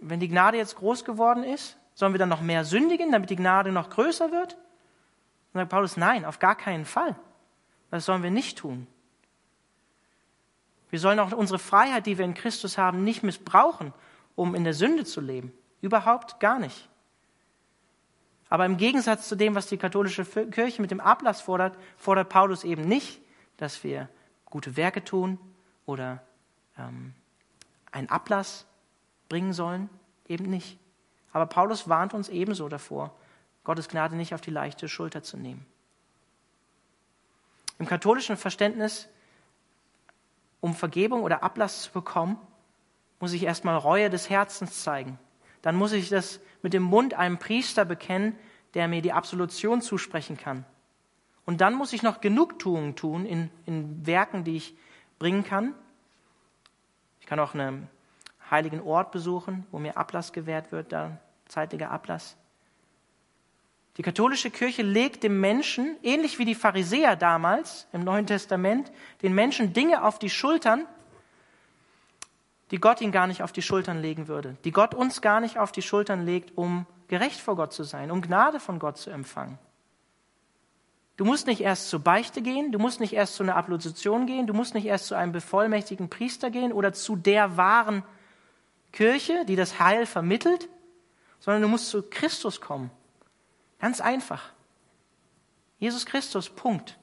[0.00, 3.36] Wenn die Gnade jetzt groß geworden ist, sollen wir dann noch mehr sündigen, damit die
[3.36, 4.56] Gnade noch größer wird?
[5.52, 7.16] Dann sagt Paulus, nein, auf gar keinen Fall.
[7.90, 8.86] Das sollen wir nicht tun.
[10.90, 13.92] Wir sollen auch unsere Freiheit, die wir in Christus haben, nicht missbrauchen,
[14.38, 15.52] um in der Sünde zu leben.
[15.80, 16.88] Überhaupt gar nicht.
[18.48, 22.62] Aber im Gegensatz zu dem, was die katholische Kirche mit dem Ablass fordert, fordert Paulus
[22.62, 23.20] eben nicht,
[23.56, 24.08] dass wir
[24.44, 25.40] gute Werke tun
[25.86, 26.22] oder
[26.78, 27.14] ähm,
[27.90, 28.64] einen Ablass
[29.28, 29.90] bringen sollen.
[30.28, 30.78] Eben nicht.
[31.32, 33.12] Aber Paulus warnt uns ebenso davor,
[33.64, 35.66] Gottes Gnade nicht auf die leichte Schulter zu nehmen.
[37.80, 39.08] Im katholischen Verständnis,
[40.60, 42.38] um Vergebung oder Ablass zu bekommen,
[43.20, 45.18] muss ich erstmal Reue des Herzens zeigen.
[45.62, 48.36] Dann muss ich das mit dem Mund einem Priester bekennen,
[48.74, 50.64] der mir die Absolution zusprechen kann.
[51.44, 54.76] Und dann muss ich noch Genugtuung tun in, in Werken, die ich
[55.18, 55.74] bringen kann.
[57.20, 57.88] Ich kann auch einen
[58.50, 62.36] heiligen Ort besuchen, wo mir Ablass gewährt wird, da zeitiger Ablass.
[63.96, 69.34] Die katholische Kirche legt dem Menschen, ähnlich wie die Pharisäer damals im Neuen Testament, den
[69.34, 70.86] Menschen Dinge auf die Schultern,
[72.70, 75.58] die Gott ihn gar nicht auf die Schultern legen würde, die Gott uns gar nicht
[75.58, 79.10] auf die Schultern legt, um gerecht vor Gott zu sein, um Gnade von Gott zu
[79.10, 79.58] empfangen.
[81.16, 84.46] Du musst nicht erst zur Beichte gehen, du musst nicht erst zu einer Absolution gehen,
[84.46, 88.04] du musst nicht erst zu einem bevollmächtigten Priester gehen oder zu der wahren
[88.92, 90.68] Kirche, die das Heil vermittelt,
[91.40, 92.90] sondern du musst zu Christus kommen.
[93.80, 94.52] Ganz einfach.
[95.78, 96.98] Jesus Christus, Punkt.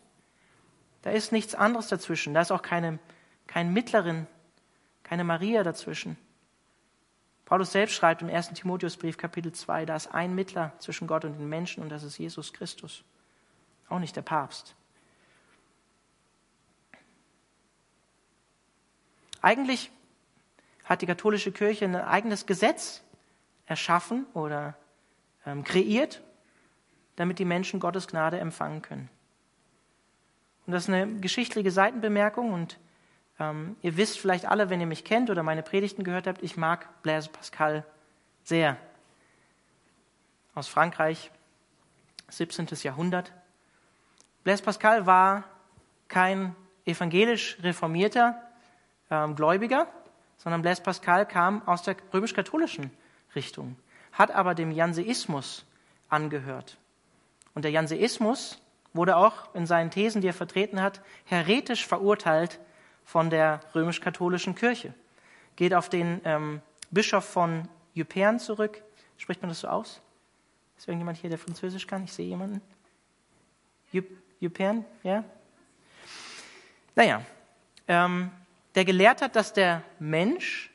[1.02, 2.34] Da ist nichts anderes dazwischen.
[2.34, 3.00] Da ist auch keine,
[3.48, 4.28] kein Mittlerin,
[5.06, 6.18] keine Maria dazwischen.
[7.46, 8.50] Paulus selbst schreibt im 1.
[8.50, 12.18] Timotheusbrief Kapitel 2, da ist ein Mittler zwischen Gott und den Menschen und das ist
[12.18, 13.04] Jesus Christus.
[13.88, 14.76] Auch nicht der Papst.
[19.44, 19.92] Eigentlich
[20.86, 23.04] hat die katholische Kirche ein eigenes Gesetz
[23.68, 24.76] erschaffen oder
[25.46, 26.24] ähm, kreiert,
[27.16, 29.08] damit die Menschen Gottes Gnade empfangen können.
[30.66, 32.80] Und das ist eine geschichtliche Seitenbemerkung und
[33.40, 36.58] ähm, ihr wisst vielleicht alle, wenn ihr mich kennt oder meine Predigten gehört habt, ich
[36.58, 37.86] mag Blaise Pascal
[38.44, 38.78] sehr.
[40.54, 41.32] Aus Frankreich,
[42.30, 42.68] 17.
[42.84, 43.34] Jahrhundert.
[44.44, 45.44] Blaise Pascal war
[46.08, 48.42] kein evangelisch reformierter
[49.10, 49.88] ähm, Gläubiger,
[50.38, 52.92] sondern Blaise Pascal kam aus der römisch-katholischen
[53.36, 53.76] Richtung,
[54.14, 55.66] hat aber dem Janseismus
[56.10, 56.78] angehört.
[57.54, 58.62] Und der Janseismus
[58.94, 62.60] wurde auch in seinen Thesen, die er vertreten hat, heretisch verurteilt
[63.06, 64.94] von der römisch-katholischen Kirche.
[65.56, 68.82] Geht auf den ähm, Bischof von Ypern zurück.
[69.18, 70.02] Spricht man das so aus?
[70.78, 72.04] Ist irgendjemand hier, der Französisch kann?
[72.04, 72.62] Ich sehe jemanden.
[74.42, 75.24] Ypern, ja?
[76.96, 77.22] Naja,
[77.88, 78.32] ähm,
[78.76, 80.72] der gelehrt hat, dass der Mensch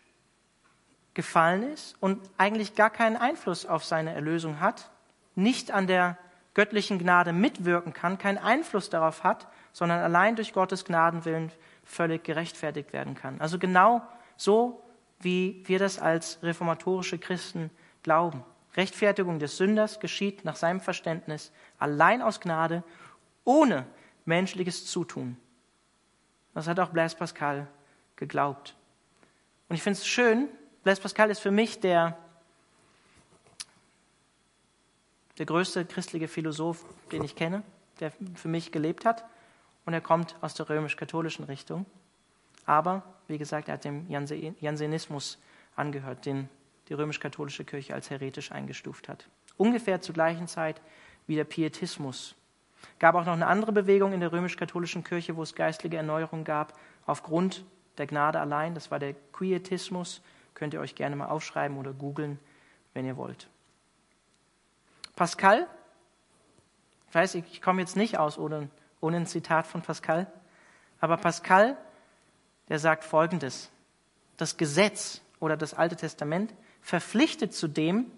[1.14, 4.90] gefallen ist und eigentlich gar keinen Einfluss auf seine Erlösung hat,
[5.34, 6.16] nicht an der
[6.54, 11.52] göttlichen Gnade mitwirken kann, keinen Einfluss darauf hat, sondern allein durch Gottes Gnadenwillen
[11.90, 13.40] völlig gerechtfertigt werden kann.
[13.40, 14.02] Also genau
[14.36, 14.82] so,
[15.18, 17.70] wie wir das als reformatorische Christen
[18.02, 18.44] glauben.
[18.76, 22.84] Rechtfertigung des Sünders geschieht nach seinem Verständnis allein aus Gnade,
[23.44, 23.86] ohne
[24.24, 25.36] menschliches Zutun.
[26.54, 27.66] Das hat auch Blaise Pascal
[28.14, 28.76] geglaubt.
[29.68, 30.48] Und ich finde es schön,
[30.84, 32.16] Blaise Pascal ist für mich der,
[35.38, 37.64] der größte christliche Philosoph, den ich kenne,
[37.98, 39.24] der für mich gelebt hat
[39.84, 41.86] und er kommt aus der römisch-katholischen Richtung.
[42.66, 45.38] Aber, wie gesagt, er hat dem Jansenismus
[45.76, 46.48] angehört, den
[46.88, 49.28] die römisch-katholische Kirche als heretisch eingestuft hat.
[49.56, 50.80] Ungefähr zur gleichen Zeit
[51.26, 52.34] wie der Pietismus.
[52.98, 56.78] Gab auch noch eine andere Bewegung in der römisch-katholischen Kirche, wo es geistliche Erneuerung gab,
[57.06, 57.64] aufgrund
[57.98, 58.74] der Gnade allein.
[58.74, 60.22] Das war der Quietismus.
[60.54, 62.38] Könnt ihr euch gerne mal aufschreiben oder googeln,
[62.94, 63.48] wenn ihr wollt.
[65.14, 65.66] Pascal,
[67.08, 70.30] ich weiß, ich komme jetzt nicht aus ohne ohne ein Zitat von Pascal.
[71.00, 71.76] Aber Pascal,
[72.68, 73.70] der sagt Folgendes.
[74.36, 78.10] Das Gesetz oder das Alte Testament verpflichtet zu dem,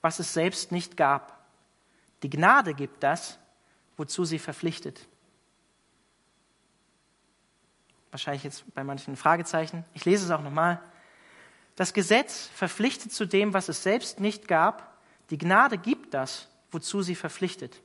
[0.00, 1.44] was es selbst nicht gab.
[2.22, 3.38] Die Gnade gibt das,
[3.96, 5.06] wozu sie verpflichtet.
[8.10, 9.84] Wahrscheinlich jetzt bei manchen Fragezeichen.
[9.92, 10.80] Ich lese es auch nochmal.
[11.74, 14.96] Das Gesetz verpflichtet zu dem, was es selbst nicht gab.
[15.30, 17.82] Die Gnade gibt das, wozu sie verpflichtet.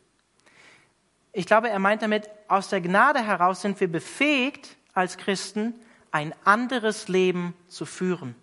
[1.32, 5.74] Ich glaube, er meint damit, aus der Gnade heraus sind wir befähigt, als Christen
[6.12, 8.36] ein anderes Leben zu führen.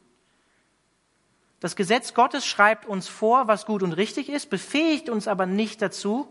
[1.61, 5.83] Das Gesetz Gottes schreibt uns vor, was gut und richtig ist, befähigt uns aber nicht
[5.83, 6.29] dazu,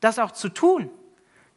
[0.00, 0.90] das auch zu tun,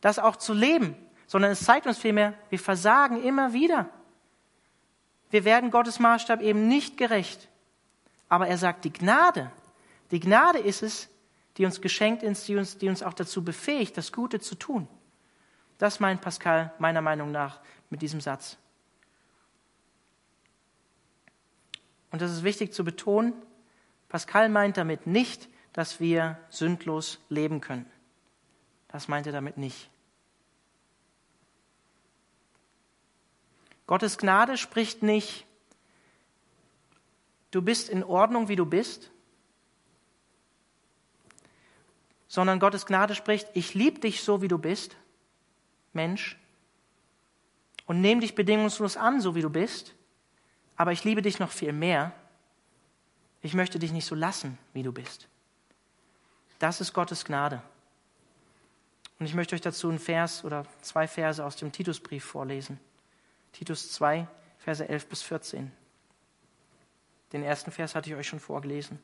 [0.02, 0.96] das auch zu leben,
[1.26, 3.90] sondern es zeigt uns vielmehr, wir versagen immer wieder.
[5.32, 7.50] Wir werden Gottes Maßstab eben nicht gerecht.
[8.30, 9.52] Aber er sagt, die Gnade,
[10.12, 11.10] die Gnade ist es,
[11.58, 14.88] die uns geschenkt ist, die uns, die uns auch dazu befähigt, das Gute zu tun.
[15.78, 18.58] Das meint Pascal meiner Meinung nach mit diesem Satz.
[22.12, 23.34] Und das ist wichtig zu betonen,
[24.08, 27.90] Pascal meint damit nicht, dass wir sündlos leben können.
[28.88, 29.90] Das meint er damit nicht.
[33.88, 35.48] Gottes Gnade spricht nicht,
[37.50, 39.12] du bist in Ordnung, wie du bist,
[42.34, 44.96] sondern Gottes Gnade spricht, ich liebe dich so, wie du bist,
[45.94, 46.36] Mensch,
[47.86, 49.94] und nehme dich bedingungslos an, so wie du bist,
[50.76, 52.12] aber ich liebe dich noch viel mehr.
[53.44, 55.28] Ich möchte dich nicht so lassen, wie du bist.
[56.58, 57.62] Das ist Gottes Gnade.
[59.20, 62.80] Und ich möchte euch dazu einen Vers oder zwei Verse aus dem Titusbrief vorlesen.
[63.52, 65.72] Titus 2, Verse 11 bis 14.
[67.32, 68.98] Den ersten Vers hatte ich euch schon vorgelesen.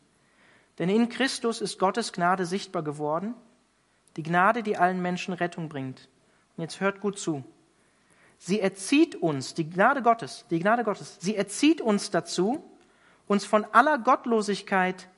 [0.80, 3.36] Denn in Christus ist Gottes Gnade sichtbar geworden,
[4.16, 6.10] die Gnade, die allen Menschen Rettung bringt.
[6.56, 7.44] Und jetzt hört gut zu.
[8.38, 12.64] Sie erzieht uns, die Gnade Gottes, die Gnade Gottes, sie erzieht uns dazu,
[13.28, 15.10] uns von aller Gottlosigkeit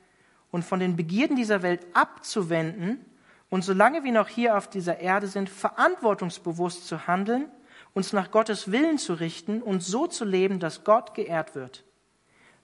[0.50, 3.06] und von den Begierden dieser Welt abzuwenden
[3.52, 7.52] und solange wir noch hier auf dieser Erde sind, verantwortungsbewusst zu handeln,
[7.93, 11.84] uns nach Gottes Willen zu richten und so zu leben, dass Gott geehrt wird.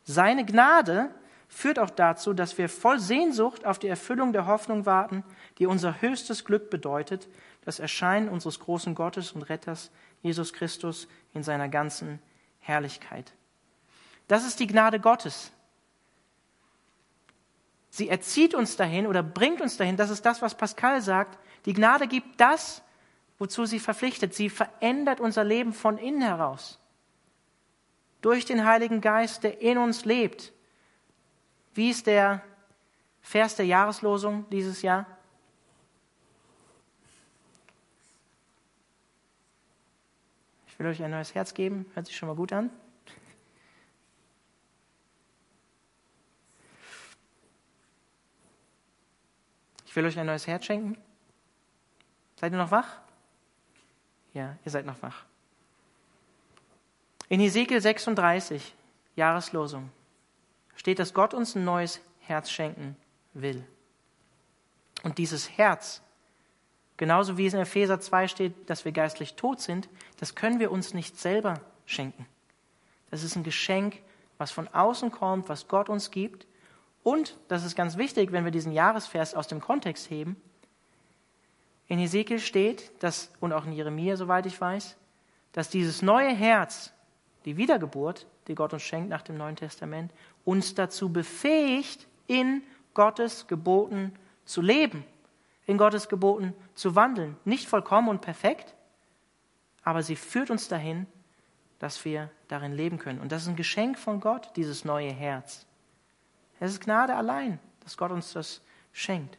[0.03, 1.11] Seine Gnade
[1.47, 5.23] führt auch dazu, dass wir voll Sehnsucht auf die Erfüllung der Hoffnung warten,
[5.57, 7.27] die unser höchstes Glück bedeutet,
[7.65, 12.19] das Erscheinen unseres großen Gottes und Retters Jesus Christus in seiner ganzen
[12.59, 13.33] Herrlichkeit.
[14.27, 15.51] Das ist die Gnade Gottes.
[17.89, 21.39] Sie erzieht uns dahin oder bringt uns dahin, das ist das, was Pascal sagt.
[21.65, 22.83] Die Gnade gibt das,
[23.39, 24.33] wozu sie verpflichtet.
[24.33, 26.79] Sie verändert unser Leben von innen heraus.
[28.21, 30.53] Durch den Heiligen Geist, der in uns lebt.
[31.77, 32.41] Wie ist der
[33.21, 35.05] Vers der Jahreslosung dieses Jahr?
[40.65, 41.85] Ich will euch ein neues Herz geben.
[41.93, 42.71] Hört sich schon mal gut an.
[49.85, 50.97] Ich will euch ein neues Herz schenken.
[52.37, 52.97] Seid ihr noch wach?
[54.33, 55.25] Ja, ihr seid noch wach.
[57.29, 58.73] In Hesekiel 36,
[59.15, 59.91] Jahreslosung,
[60.77, 62.95] steht, dass Gott uns ein neues Herz schenken
[63.33, 63.63] will.
[65.03, 66.01] Und dieses Herz,
[66.95, 70.71] genauso wie es in Epheser 2 steht, dass wir geistlich tot sind, das können wir
[70.71, 72.25] uns nicht selber schenken.
[73.11, 74.01] Das ist ein Geschenk,
[74.37, 76.47] was von außen kommt, was Gott uns gibt.
[77.03, 80.35] Und, das ist ganz wichtig, wenn wir diesen Jahresvers aus dem Kontext heben,
[81.87, 84.97] in Hesekiel steht, dass, und auch in Jeremia, soweit ich weiß,
[85.53, 86.91] dass dieses neue Herz,
[87.45, 90.11] die Wiedergeburt, die Gott uns schenkt nach dem Neuen Testament,
[90.47, 94.13] uns dazu befähigt, in Gottes Geboten
[94.45, 95.03] zu leben,
[95.65, 97.35] in Gottes Geboten zu wandeln.
[97.43, 98.73] Nicht vollkommen und perfekt,
[99.83, 101.05] aber sie führt uns dahin,
[101.79, 103.19] dass wir darin leben können.
[103.19, 105.65] Und das ist ein Geschenk von Gott, dieses neue Herz.
[106.61, 108.61] Es ist Gnade allein, dass Gott uns das
[108.93, 109.37] schenkt.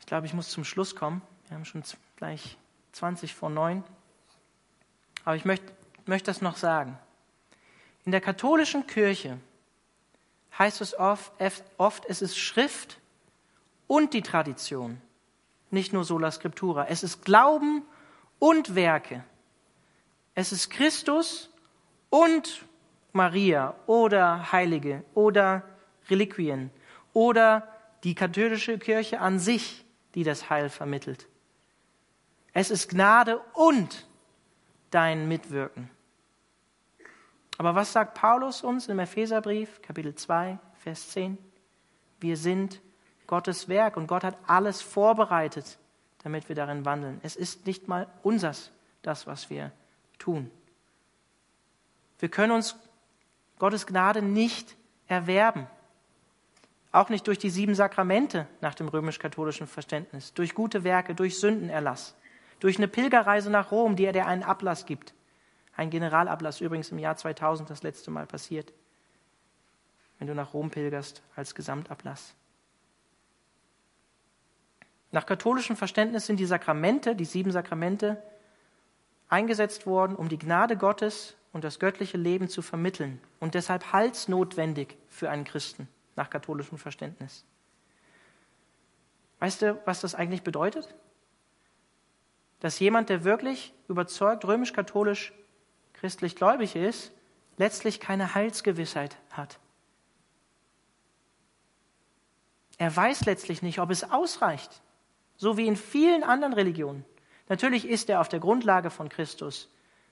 [0.00, 1.20] Ich glaube, ich muss zum Schluss kommen.
[1.48, 1.82] Wir haben schon
[2.16, 2.56] gleich
[2.92, 3.84] 20 vor 9.
[5.28, 5.70] Aber ich möchte,
[6.06, 6.98] möchte das noch sagen.
[8.06, 9.38] In der katholischen Kirche
[10.58, 11.32] heißt es oft,
[11.76, 12.98] oft, es ist Schrift
[13.86, 15.02] und die Tradition,
[15.70, 16.86] nicht nur sola scriptura.
[16.88, 17.82] Es ist Glauben
[18.38, 19.22] und Werke.
[20.34, 21.50] Es ist Christus
[22.08, 22.64] und
[23.12, 25.62] Maria oder Heilige oder
[26.08, 26.70] Reliquien
[27.12, 27.68] oder
[28.02, 31.28] die katholische Kirche an sich, die das Heil vermittelt.
[32.54, 34.07] Es ist Gnade und
[34.90, 35.90] dein Mitwirken.
[37.58, 41.36] Aber was sagt Paulus uns im Epheserbrief, Kapitel 2, Vers 10?
[42.20, 42.80] Wir sind
[43.26, 45.78] Gottes Werk und Gott hat alles vorbereitet,
[46.22, 47.20] damit wir darin wandeln.
[47.22, 48.70] Es ist nicht mal unsers,
[49.02, 49.72] das, was wir
[50.18, 50.50] tun.
[52.18, 52.76] Wir können uns
[53.58, 54.76] Gottes Gnade nicht
[55.06, 55.66] erwerben.
[56.90, 62.16] Auch nicht durch die sieben Sakramente nach dem römisch-katholischen Verständnis, durch gute Werke, durch Sündenerlass
[62.60, 65.14] durch eine Pilgerreise nach Rom, die er dir einen Ablass gibt.
[65.76, 68.72] Ein Generalablass übrigens im Jahr 2000 das letzte Mal passiert.
[70.18, 72.34] Wenn du nach Rom pilgerst als Gesamtablass.
[75.10, 78.22] Nach katholischem Verständnis sind die Sakramente, die sieben Sakramente,
[79.28, 84.96] eingesetzt worden, um die Gnade Gottes und das göttliche Leben zu vermitteln und deshalb halsnotwendig
[85.08, 87.44] für einen Christen nach katholischem Verständnis.
[89.38, 90.94] Weißt du, was das eigentlich bedeutet?
[92.60, 95.32] Dass jemand, der wirklich überzeugt römisch-katholisch
[95.92, 97.12] christlich gläubig ist,
[97.56, 99.58] letztlich keine Heilsgewissheit hat.
[102.78, 104.82] Er weiß letztlich nicht, ob es ausreicht,
[105.36, 107.04] so wie in vielen anderen Religionen.
[107.48, 109.68] Natürlich ist er auf der Grundlage von Christus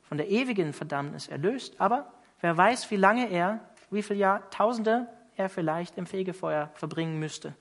[0.08, 5.48] von der ewigen Verdammnis erlöst, aber wer weiß, wie lange er, wie viele Jahrtausende er
[5.48, 7.54] vielleicht im Fegefeuer verbringen müsste.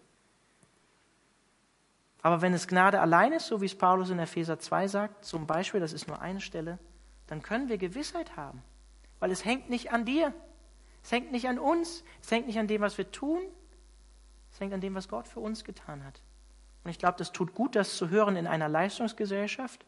[2.25, 5.45] Aber wenn es Gnade allein ist, so wie es Paulus in Epheser 2 sagt, zum
[5.45, 6.79] Beispiel, das ist nur eine Stelle,
[7.27, 8.63] dann können wir Gewissheit haben,
[9.19, 10.33] weil es hängt nicht an dir,
[11.03, 13.43] es hängt nicht an uns, es hängt nicht an dem, was wir tun,
[14.51, 16.19] es hängt an dem, was Gott für uns getan hat.
[16.83, 19.85] Und ich glaube, das tut gut, das zu hören in einer Leistungsgesellschaft,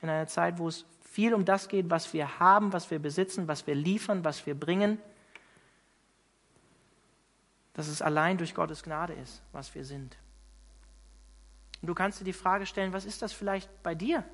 [0.00, 3.48] in einer Zeit, wo es viel um das geht, was wir haben, was wir besitzen,
[3.48, 4.96] was wir liefern, was wir bringen,
[7.74, 10.16] dass es allein durch Gottes Gnade ist, was wir sind.
[11.82, 14.24] Und du kannst dir die Frage stellen, was ist das vielleicht bei dir?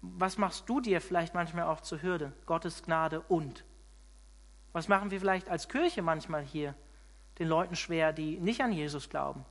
[0.00, 2.32] Was machst du dir vielleicht manchmal auch zur Hürde?
[2.46, 3.64] Gottes Gnade und.
[4.72, 6.74] Was machen wir vielleicht als Kirche manchmal hier
[7.40, 9.44] den Leuten schwer, die nicht an Jesus glauben?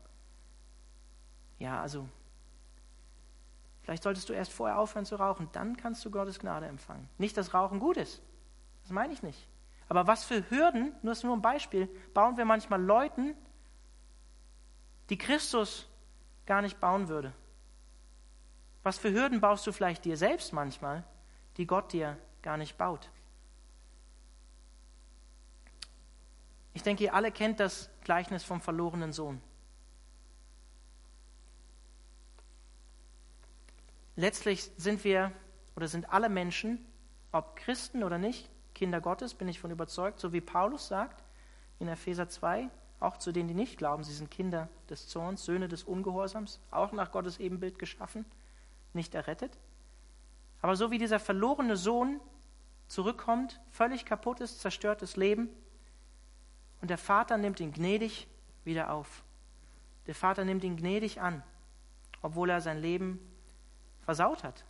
[1.59, 2.07] Ja, also,
[3.81, 7.09] vielleicht solltest du erst vorher aufhören zu rauchen, dann kannst du Gottes Gnade empfangen.
[7.17, 8.21] Nicht, dass Rauchen gut ist.
[8.83, 9.49] Das meine ich nicht.
[9.89, 13.35] Aber was für Hürden, nur ist nur ein Beispiel, bauen wir manchmal Leuten,
[15.09, 15.89] die Christus
[16.47, 17.31] gar nicht bauen würde.
[18.81, 21.03] Was für Hürden baust du vielleicht dir selbst manchmal,
[21.57, 23.09] die Gott dir gar nicht baut?
[26.73, 29.41] Ich denke, ihr alle kennt das Gleichnis vom verlorenen Sohn.
[34.15, 35.31] Letztlich sind wir
[35.75, 36.83] oder sind alle Menschen,
[37.31, 41.23] ob Christen oder nicht, Kinder Gottes, bin ich von überzeugt, so wie Paulus sagt
[41.79, 42.69] in Epheser 2,
[42.99, 46.91] auch zu denen, die nicht glauben, sie sind Kinder des Zorns, Söhne des Ungehorsams, auch
[46.91, 48.25] nach Gottes Ebenbild geschaffen,
[48.93, 49.57] nicht errettet.
[50.61, 52.19] Aber so wie dieser verlorene Sohn
[52.87, 55.49] zurückkommt, völlig kaputtes, zerstörtes Leben,
[56.81, 58.27] und der Vater nimmt ihn gnädig
[58.63, 59.23] wieder auf.
[60.05, 61.43] Der Vater nimmt ihn gnädig an,
[62.21, 63.19] obwohl er sein Leben
[64.01, 64.63] versaut hat,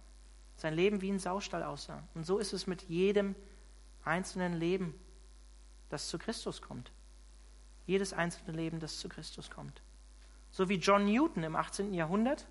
[0.56, 2.04] sein Leben wie ein Saustall aussah.
[2.16, 3.36] Und so ist es mit jedem
[4.04, 4.96] einzelnen Leben,
[5.90, 6.92] das zu Christus kommt.
[7.88, 9.82] Jedes einzelne Leben, das zu Christus kommt.
[10.52, 11.94] So wie John Newton im 18.
[11.94, 12.46] Jahrhundert,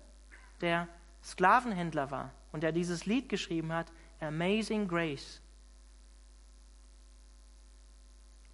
[0.59, 0.87] der
[1.23, 5.41] Sklavenhändler war und der dieses Lied geschrieben hat, Amazing Grace,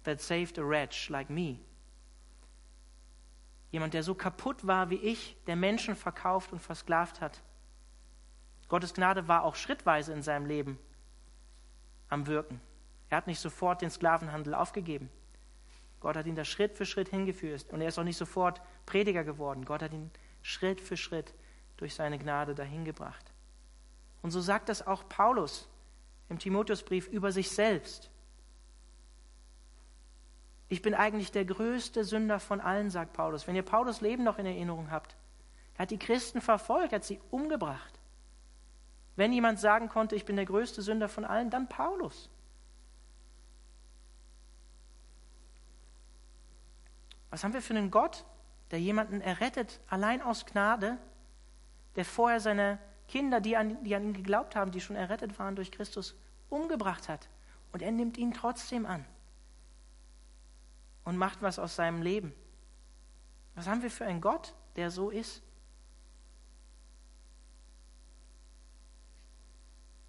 [0.04, 1.58] that saved a wretch like me.
[3.72, 7.42] Jemand, der so kaputt war wie ich, der Menschen verkauft und versklavt hat.
[8.68, 10.78] Gottes Gnade war auch schrittweise in seinem Leben
[12.08, 12.60] am Wirken.
[13.08, 15.10] Er hat nicht sofort den Sklavenhandel aufgegeben.
[16.04, 17.64] Gott hat ihn da Schritt für Schritt hingeführt.
[17.72, 19.64] Und er ist auch nicht sofort Prediger geworden.
[19.64, 20.10] Gott hat ihn
[20.42, 21.32] Schritt für Schritt
[21.78, 23.32] durch seine Gnade dahin gebracht.
[24.20, 25.66] Und so sagt das auch Paulus
[26.28, 28.10] im Timotheusbrief über sich selbst.
[30.68, 33.46] Ich bin eigentlich der größte Sünder von allen, sagt Paulus.
[33.46, 35.16] Wenn ihr Paulus Leben noch in Erinnerung habt,
[35.72, 37.98] er hat die Christen verfolgt, er hat sie umgebracht.
[39.16, 42.28] Wenn jemand sagen konnte, ich bin der größte Sünder von allen, dann Paulus.
[47.34, 48.24] Was haben wir für einen Gott,
[48.70, 50.98] der jemanden errettet, allein aus Gnade,
[51.96, 52.78] der vorher seine
[53.08, 56.14] Kinder, die an, die an ihn geglaubt haben, die schon errettet waren durch Christus,
[56.48, 57.28] umgebracht hat.
[57.72, 59.04] Und er nimmt ihn trotzdem an
[61.02, 62.32] und macht was aus seinem Leben.
[63.56, 65.42] Was haben wir für einen Gott, der so ist?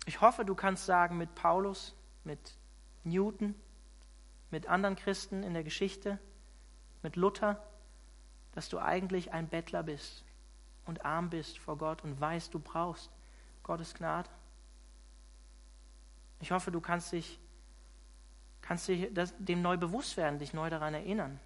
[0.06, 2.56] Ich hoffe, du kannst sagen mit Paulus, mit
[3.04, 3.56] Newton,
[4.52, 6.20] mit anderen Christen in der Geschichte,
[7.06, 7.62] mit Luther,
[8.54, 10.26] dass du eigentlich ein Bettler bist
[10.86, 13.12] und arm bist vor Gott und weißt, du brauchst
[13.62, 14.28] Gottes Gnade.
[16.40, 17.40] Ich hoffe, du kannst dich,
[18.62, 21.40] kannst dich das, dem neu bewusst werden, dich neu daran erinnern.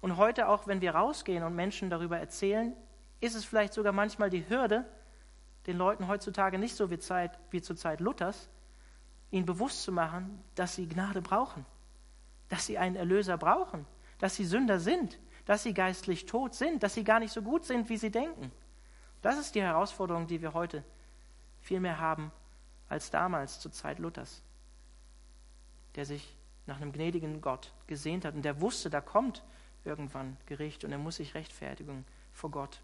[0.00, 2.72] Und heute auch, wenn wir rausgehen und Menschen darüber erzählen,
[3.20, 4.86] ist es vielleicht sogar manchmal die Hürde,
[5.66, 8.48] den Leuten heutzutage nicht so wie, Zeit, wie zur Zeit Luthers,
[9.32, 11.66] ihnen bewusst zu machen, dass sie Gnade brauchen,
[12.48, 13.86] dass sie einen Erlöser brauchen,
[14.20, 17.64] dass sie Sünder sind, dass sie geistlich tot sind, dass sie gar nicht so gut
[17.64, 18.52] sind, wie sie denken.
[19.22, 20.84] Das ist die Herausforderung, die wir heute
[21.60, 22.30] viel mehr haben
[22.88, 24.42] als damals zur Zeit Luthers,
[25.96, 29.42] der sich nach einem gnädigen Gott gesehnt hat und der wusste, da kommt
[29.84, 32.80] irgendwann Gericht und er muss sich rechtfertigen vor Gott.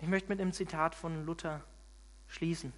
[0.00, 1.64] Ich möchte mit einem Zitat von Luther
[2.34, 2.72] schließen.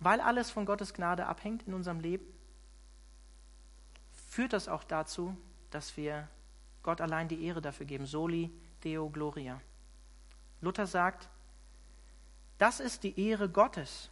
[0.00, 2.24] Weil alles von Gottes Gnade abhängt in unserem Leben,
[4.28, 5.36] führt das auch dazu,
[5.70, 6.28] dass wir
[6.82, 8.06] Gott allein die Ehre dafür geben.
[8.06, 8.50] Soli
[8.82, 9.60] Deo Gloria.
[10.60, 11.28] Luther sagt,
[12.58, 14.10] das ist die Ehre Gottes.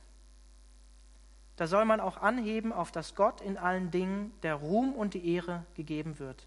[1.56, 5.34] Da soll man auch anheben, auf dass Gott in allen Dingen der Ruhm und die
[5.34, 6.46] Ehre gegeben wird.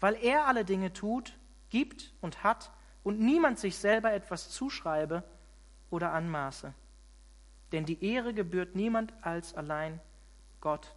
[0.00, 1.36] Weil er alle Dinge tut,
[1.70, 2.70] gibt und hat
[3.02, 5.24] und niemand sich selber etwas zuschreibe
[5.94, 6.74] oder anmaße.
[7.72, 10.00] Denn die Ehre gebührt niemand als allein
[10.60, 10.94] Gott.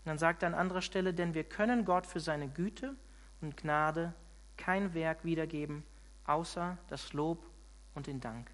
[0.00, 2.96] Und dann sagt er an anderer Stelle, denn wir können Gott für seine Güte
[3.40, 4.12] und Gnade
[4.56, 5.84] kein Werk wiedergeben,
[6.24, 7.44] außer das Lob
[7.94, 8.50] und den Dank.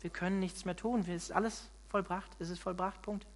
[0.00, 1.00] Wir können nichts mehr tun.
[1.00, 2.30] Es ist alles vollbracht.
[2.40, 3.26] Es ist vollbracht, Punkt.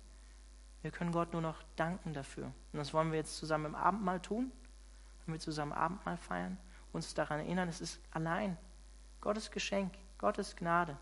[0.83, 2.47] Wir können Gott nur noch danken dafür.
[2.73, 4.51] Und das wollen wir jetzt zusammen im Abendmahl tun.
[5.25, 6.59] Wenn wir zusammen Abendmahl feiern,
[6.93, 8.57] uns daran erinnern, es ist allein
[9.27, 10.97] Gottes Geschenk, Gottes Gnade.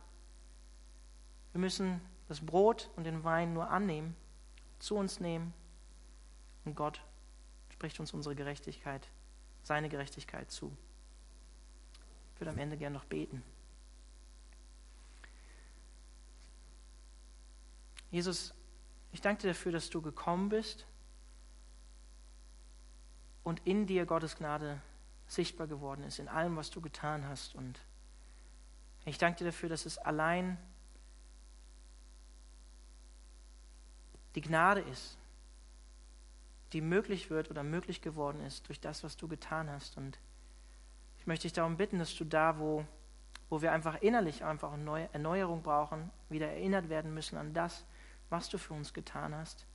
[1.52, 4.16] Wir müssen das Brot und den Wein nur annehmen,
[4.78, 5.52] zu uns nehmen
[6.64, 7.04] und Gott
[7.68, 9.10] spricht uns unsere Gerechtigkeit,
[9.62, 10.74] seine Gerechtigkeit zu.
[12.32, 13.42] Ich würde am Ende gerne noch beten.
[18.10, 18.54] Jesus,
[19.12, 20.86] ich danke dir dafür, dass du gekommen bist
[23.42, 24.80] und in dir Gottes Gnade
[25.26, 27.54] sichtbar geworden ist, in allem, was du getan hast.
[27.54, 27.78] Und
[29.04, 30.58] ich danke dir dafür, dass es allein
[34.34, 35.18] die Gnade ist,
[36.72, 39.96] die möglich wird oder möglich geworden ist durch das, was du getan hast.
[39.96, 40.18] Und
[41.18, 42.84] ich möchte dich darum bitten, dass du da, wo,
[43.48, 47.84] wo wir einfach innerlich einfach eine Erneuerung brauchen, wieder erinnert werden müssen an das,
[48.30, 49.66] was du für uns getan hast,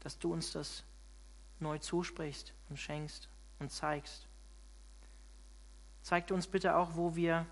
[0.00, 0.84] dass du uns das
[1.58, 3.28] neu zusprichst und schenkst
[3.58, 4.26] und zeigst.
[6.02, 7.46] Zeig uns bitte auch, wo wir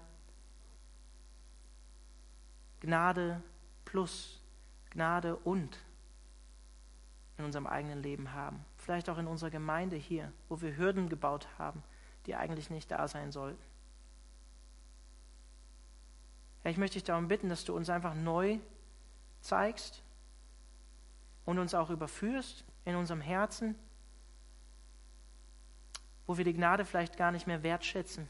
[2.84, 3.42] Gnade
[3.86, 4.42] plus,
[4.90, 5.78] Gnade und
[7.38, 8.62] in unserem eigenen Leben haben.
[8.76, 11.82] Vielleicht auch in unserer Gemeinde hier, wo wir Hürden gebaut haben,
[12.26, 13.62] die eigentlich nicht da sein sollten.
[16.62, 18.58] Herr, ich möchte dich darum bitten, dass du uns einfach neu
[19.40, 20.02] zeigst
[21.46, 23.74] und uns auch überführst in unserem Herzen,
[26.26, 28.28] wo wir die Gnade vielleicht gar nicht mehr wertschätzen,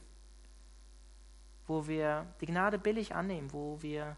[1.66, 4.16] wo wir die Gnade billig annehmen, wo wir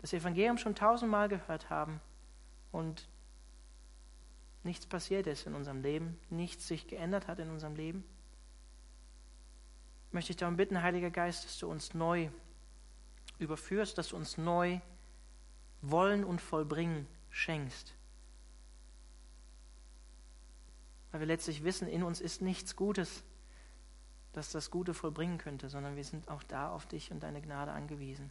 [0.00, 2.00] das Evangelium schon tausendmal gehört haben
[2.72, 3.08] und
[4.62, 8.04] nichts passiert ist in unserem Leben, nichts sich geändert hat in unserem Leben,
[10.12, 12.28] möchte ich darum bitten, Heiliger Geist, dass du uns neu
[13.38, 14.80] überführst, dass du uns neu
[15.82, 17.94] wollen und vollbringen schenkst.
[21.10, 23.24] Weil wir letztlich wissen, in uns ist nichts Gutes,
[24.32, 27.72] das das Gute vollbringen könnte, sondern wir sind auch da auf dich und deine Gnade
[27.72, 28.30] angewiesen.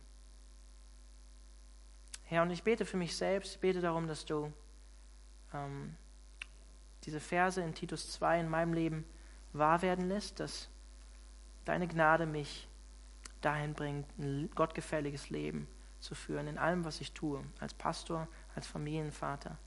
[2.30, 4.54] Herr, und ich bete für mich selbst, ich bete darum, dass du
[5.52, 5.96] ähm,
[7.04, 9.04] diese Verse in Titus 2 in meinem Leben
[9.52, 10.70] wahr werden lässt, dass
[11.66, 12.68] deine Gnade mich
[13.42, 15.68] dahin bringt, ein gottgefälliges Leben
[16.00, 19.58] zu führen, in allem, was ich tue, als Pastor, als Familienvater,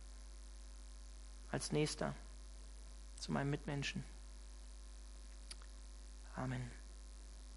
[1.51, 2.15] als Nächster
[3.17, 4.05] zu meinem Mitmenschen.
[6.37, 6.82] Amen.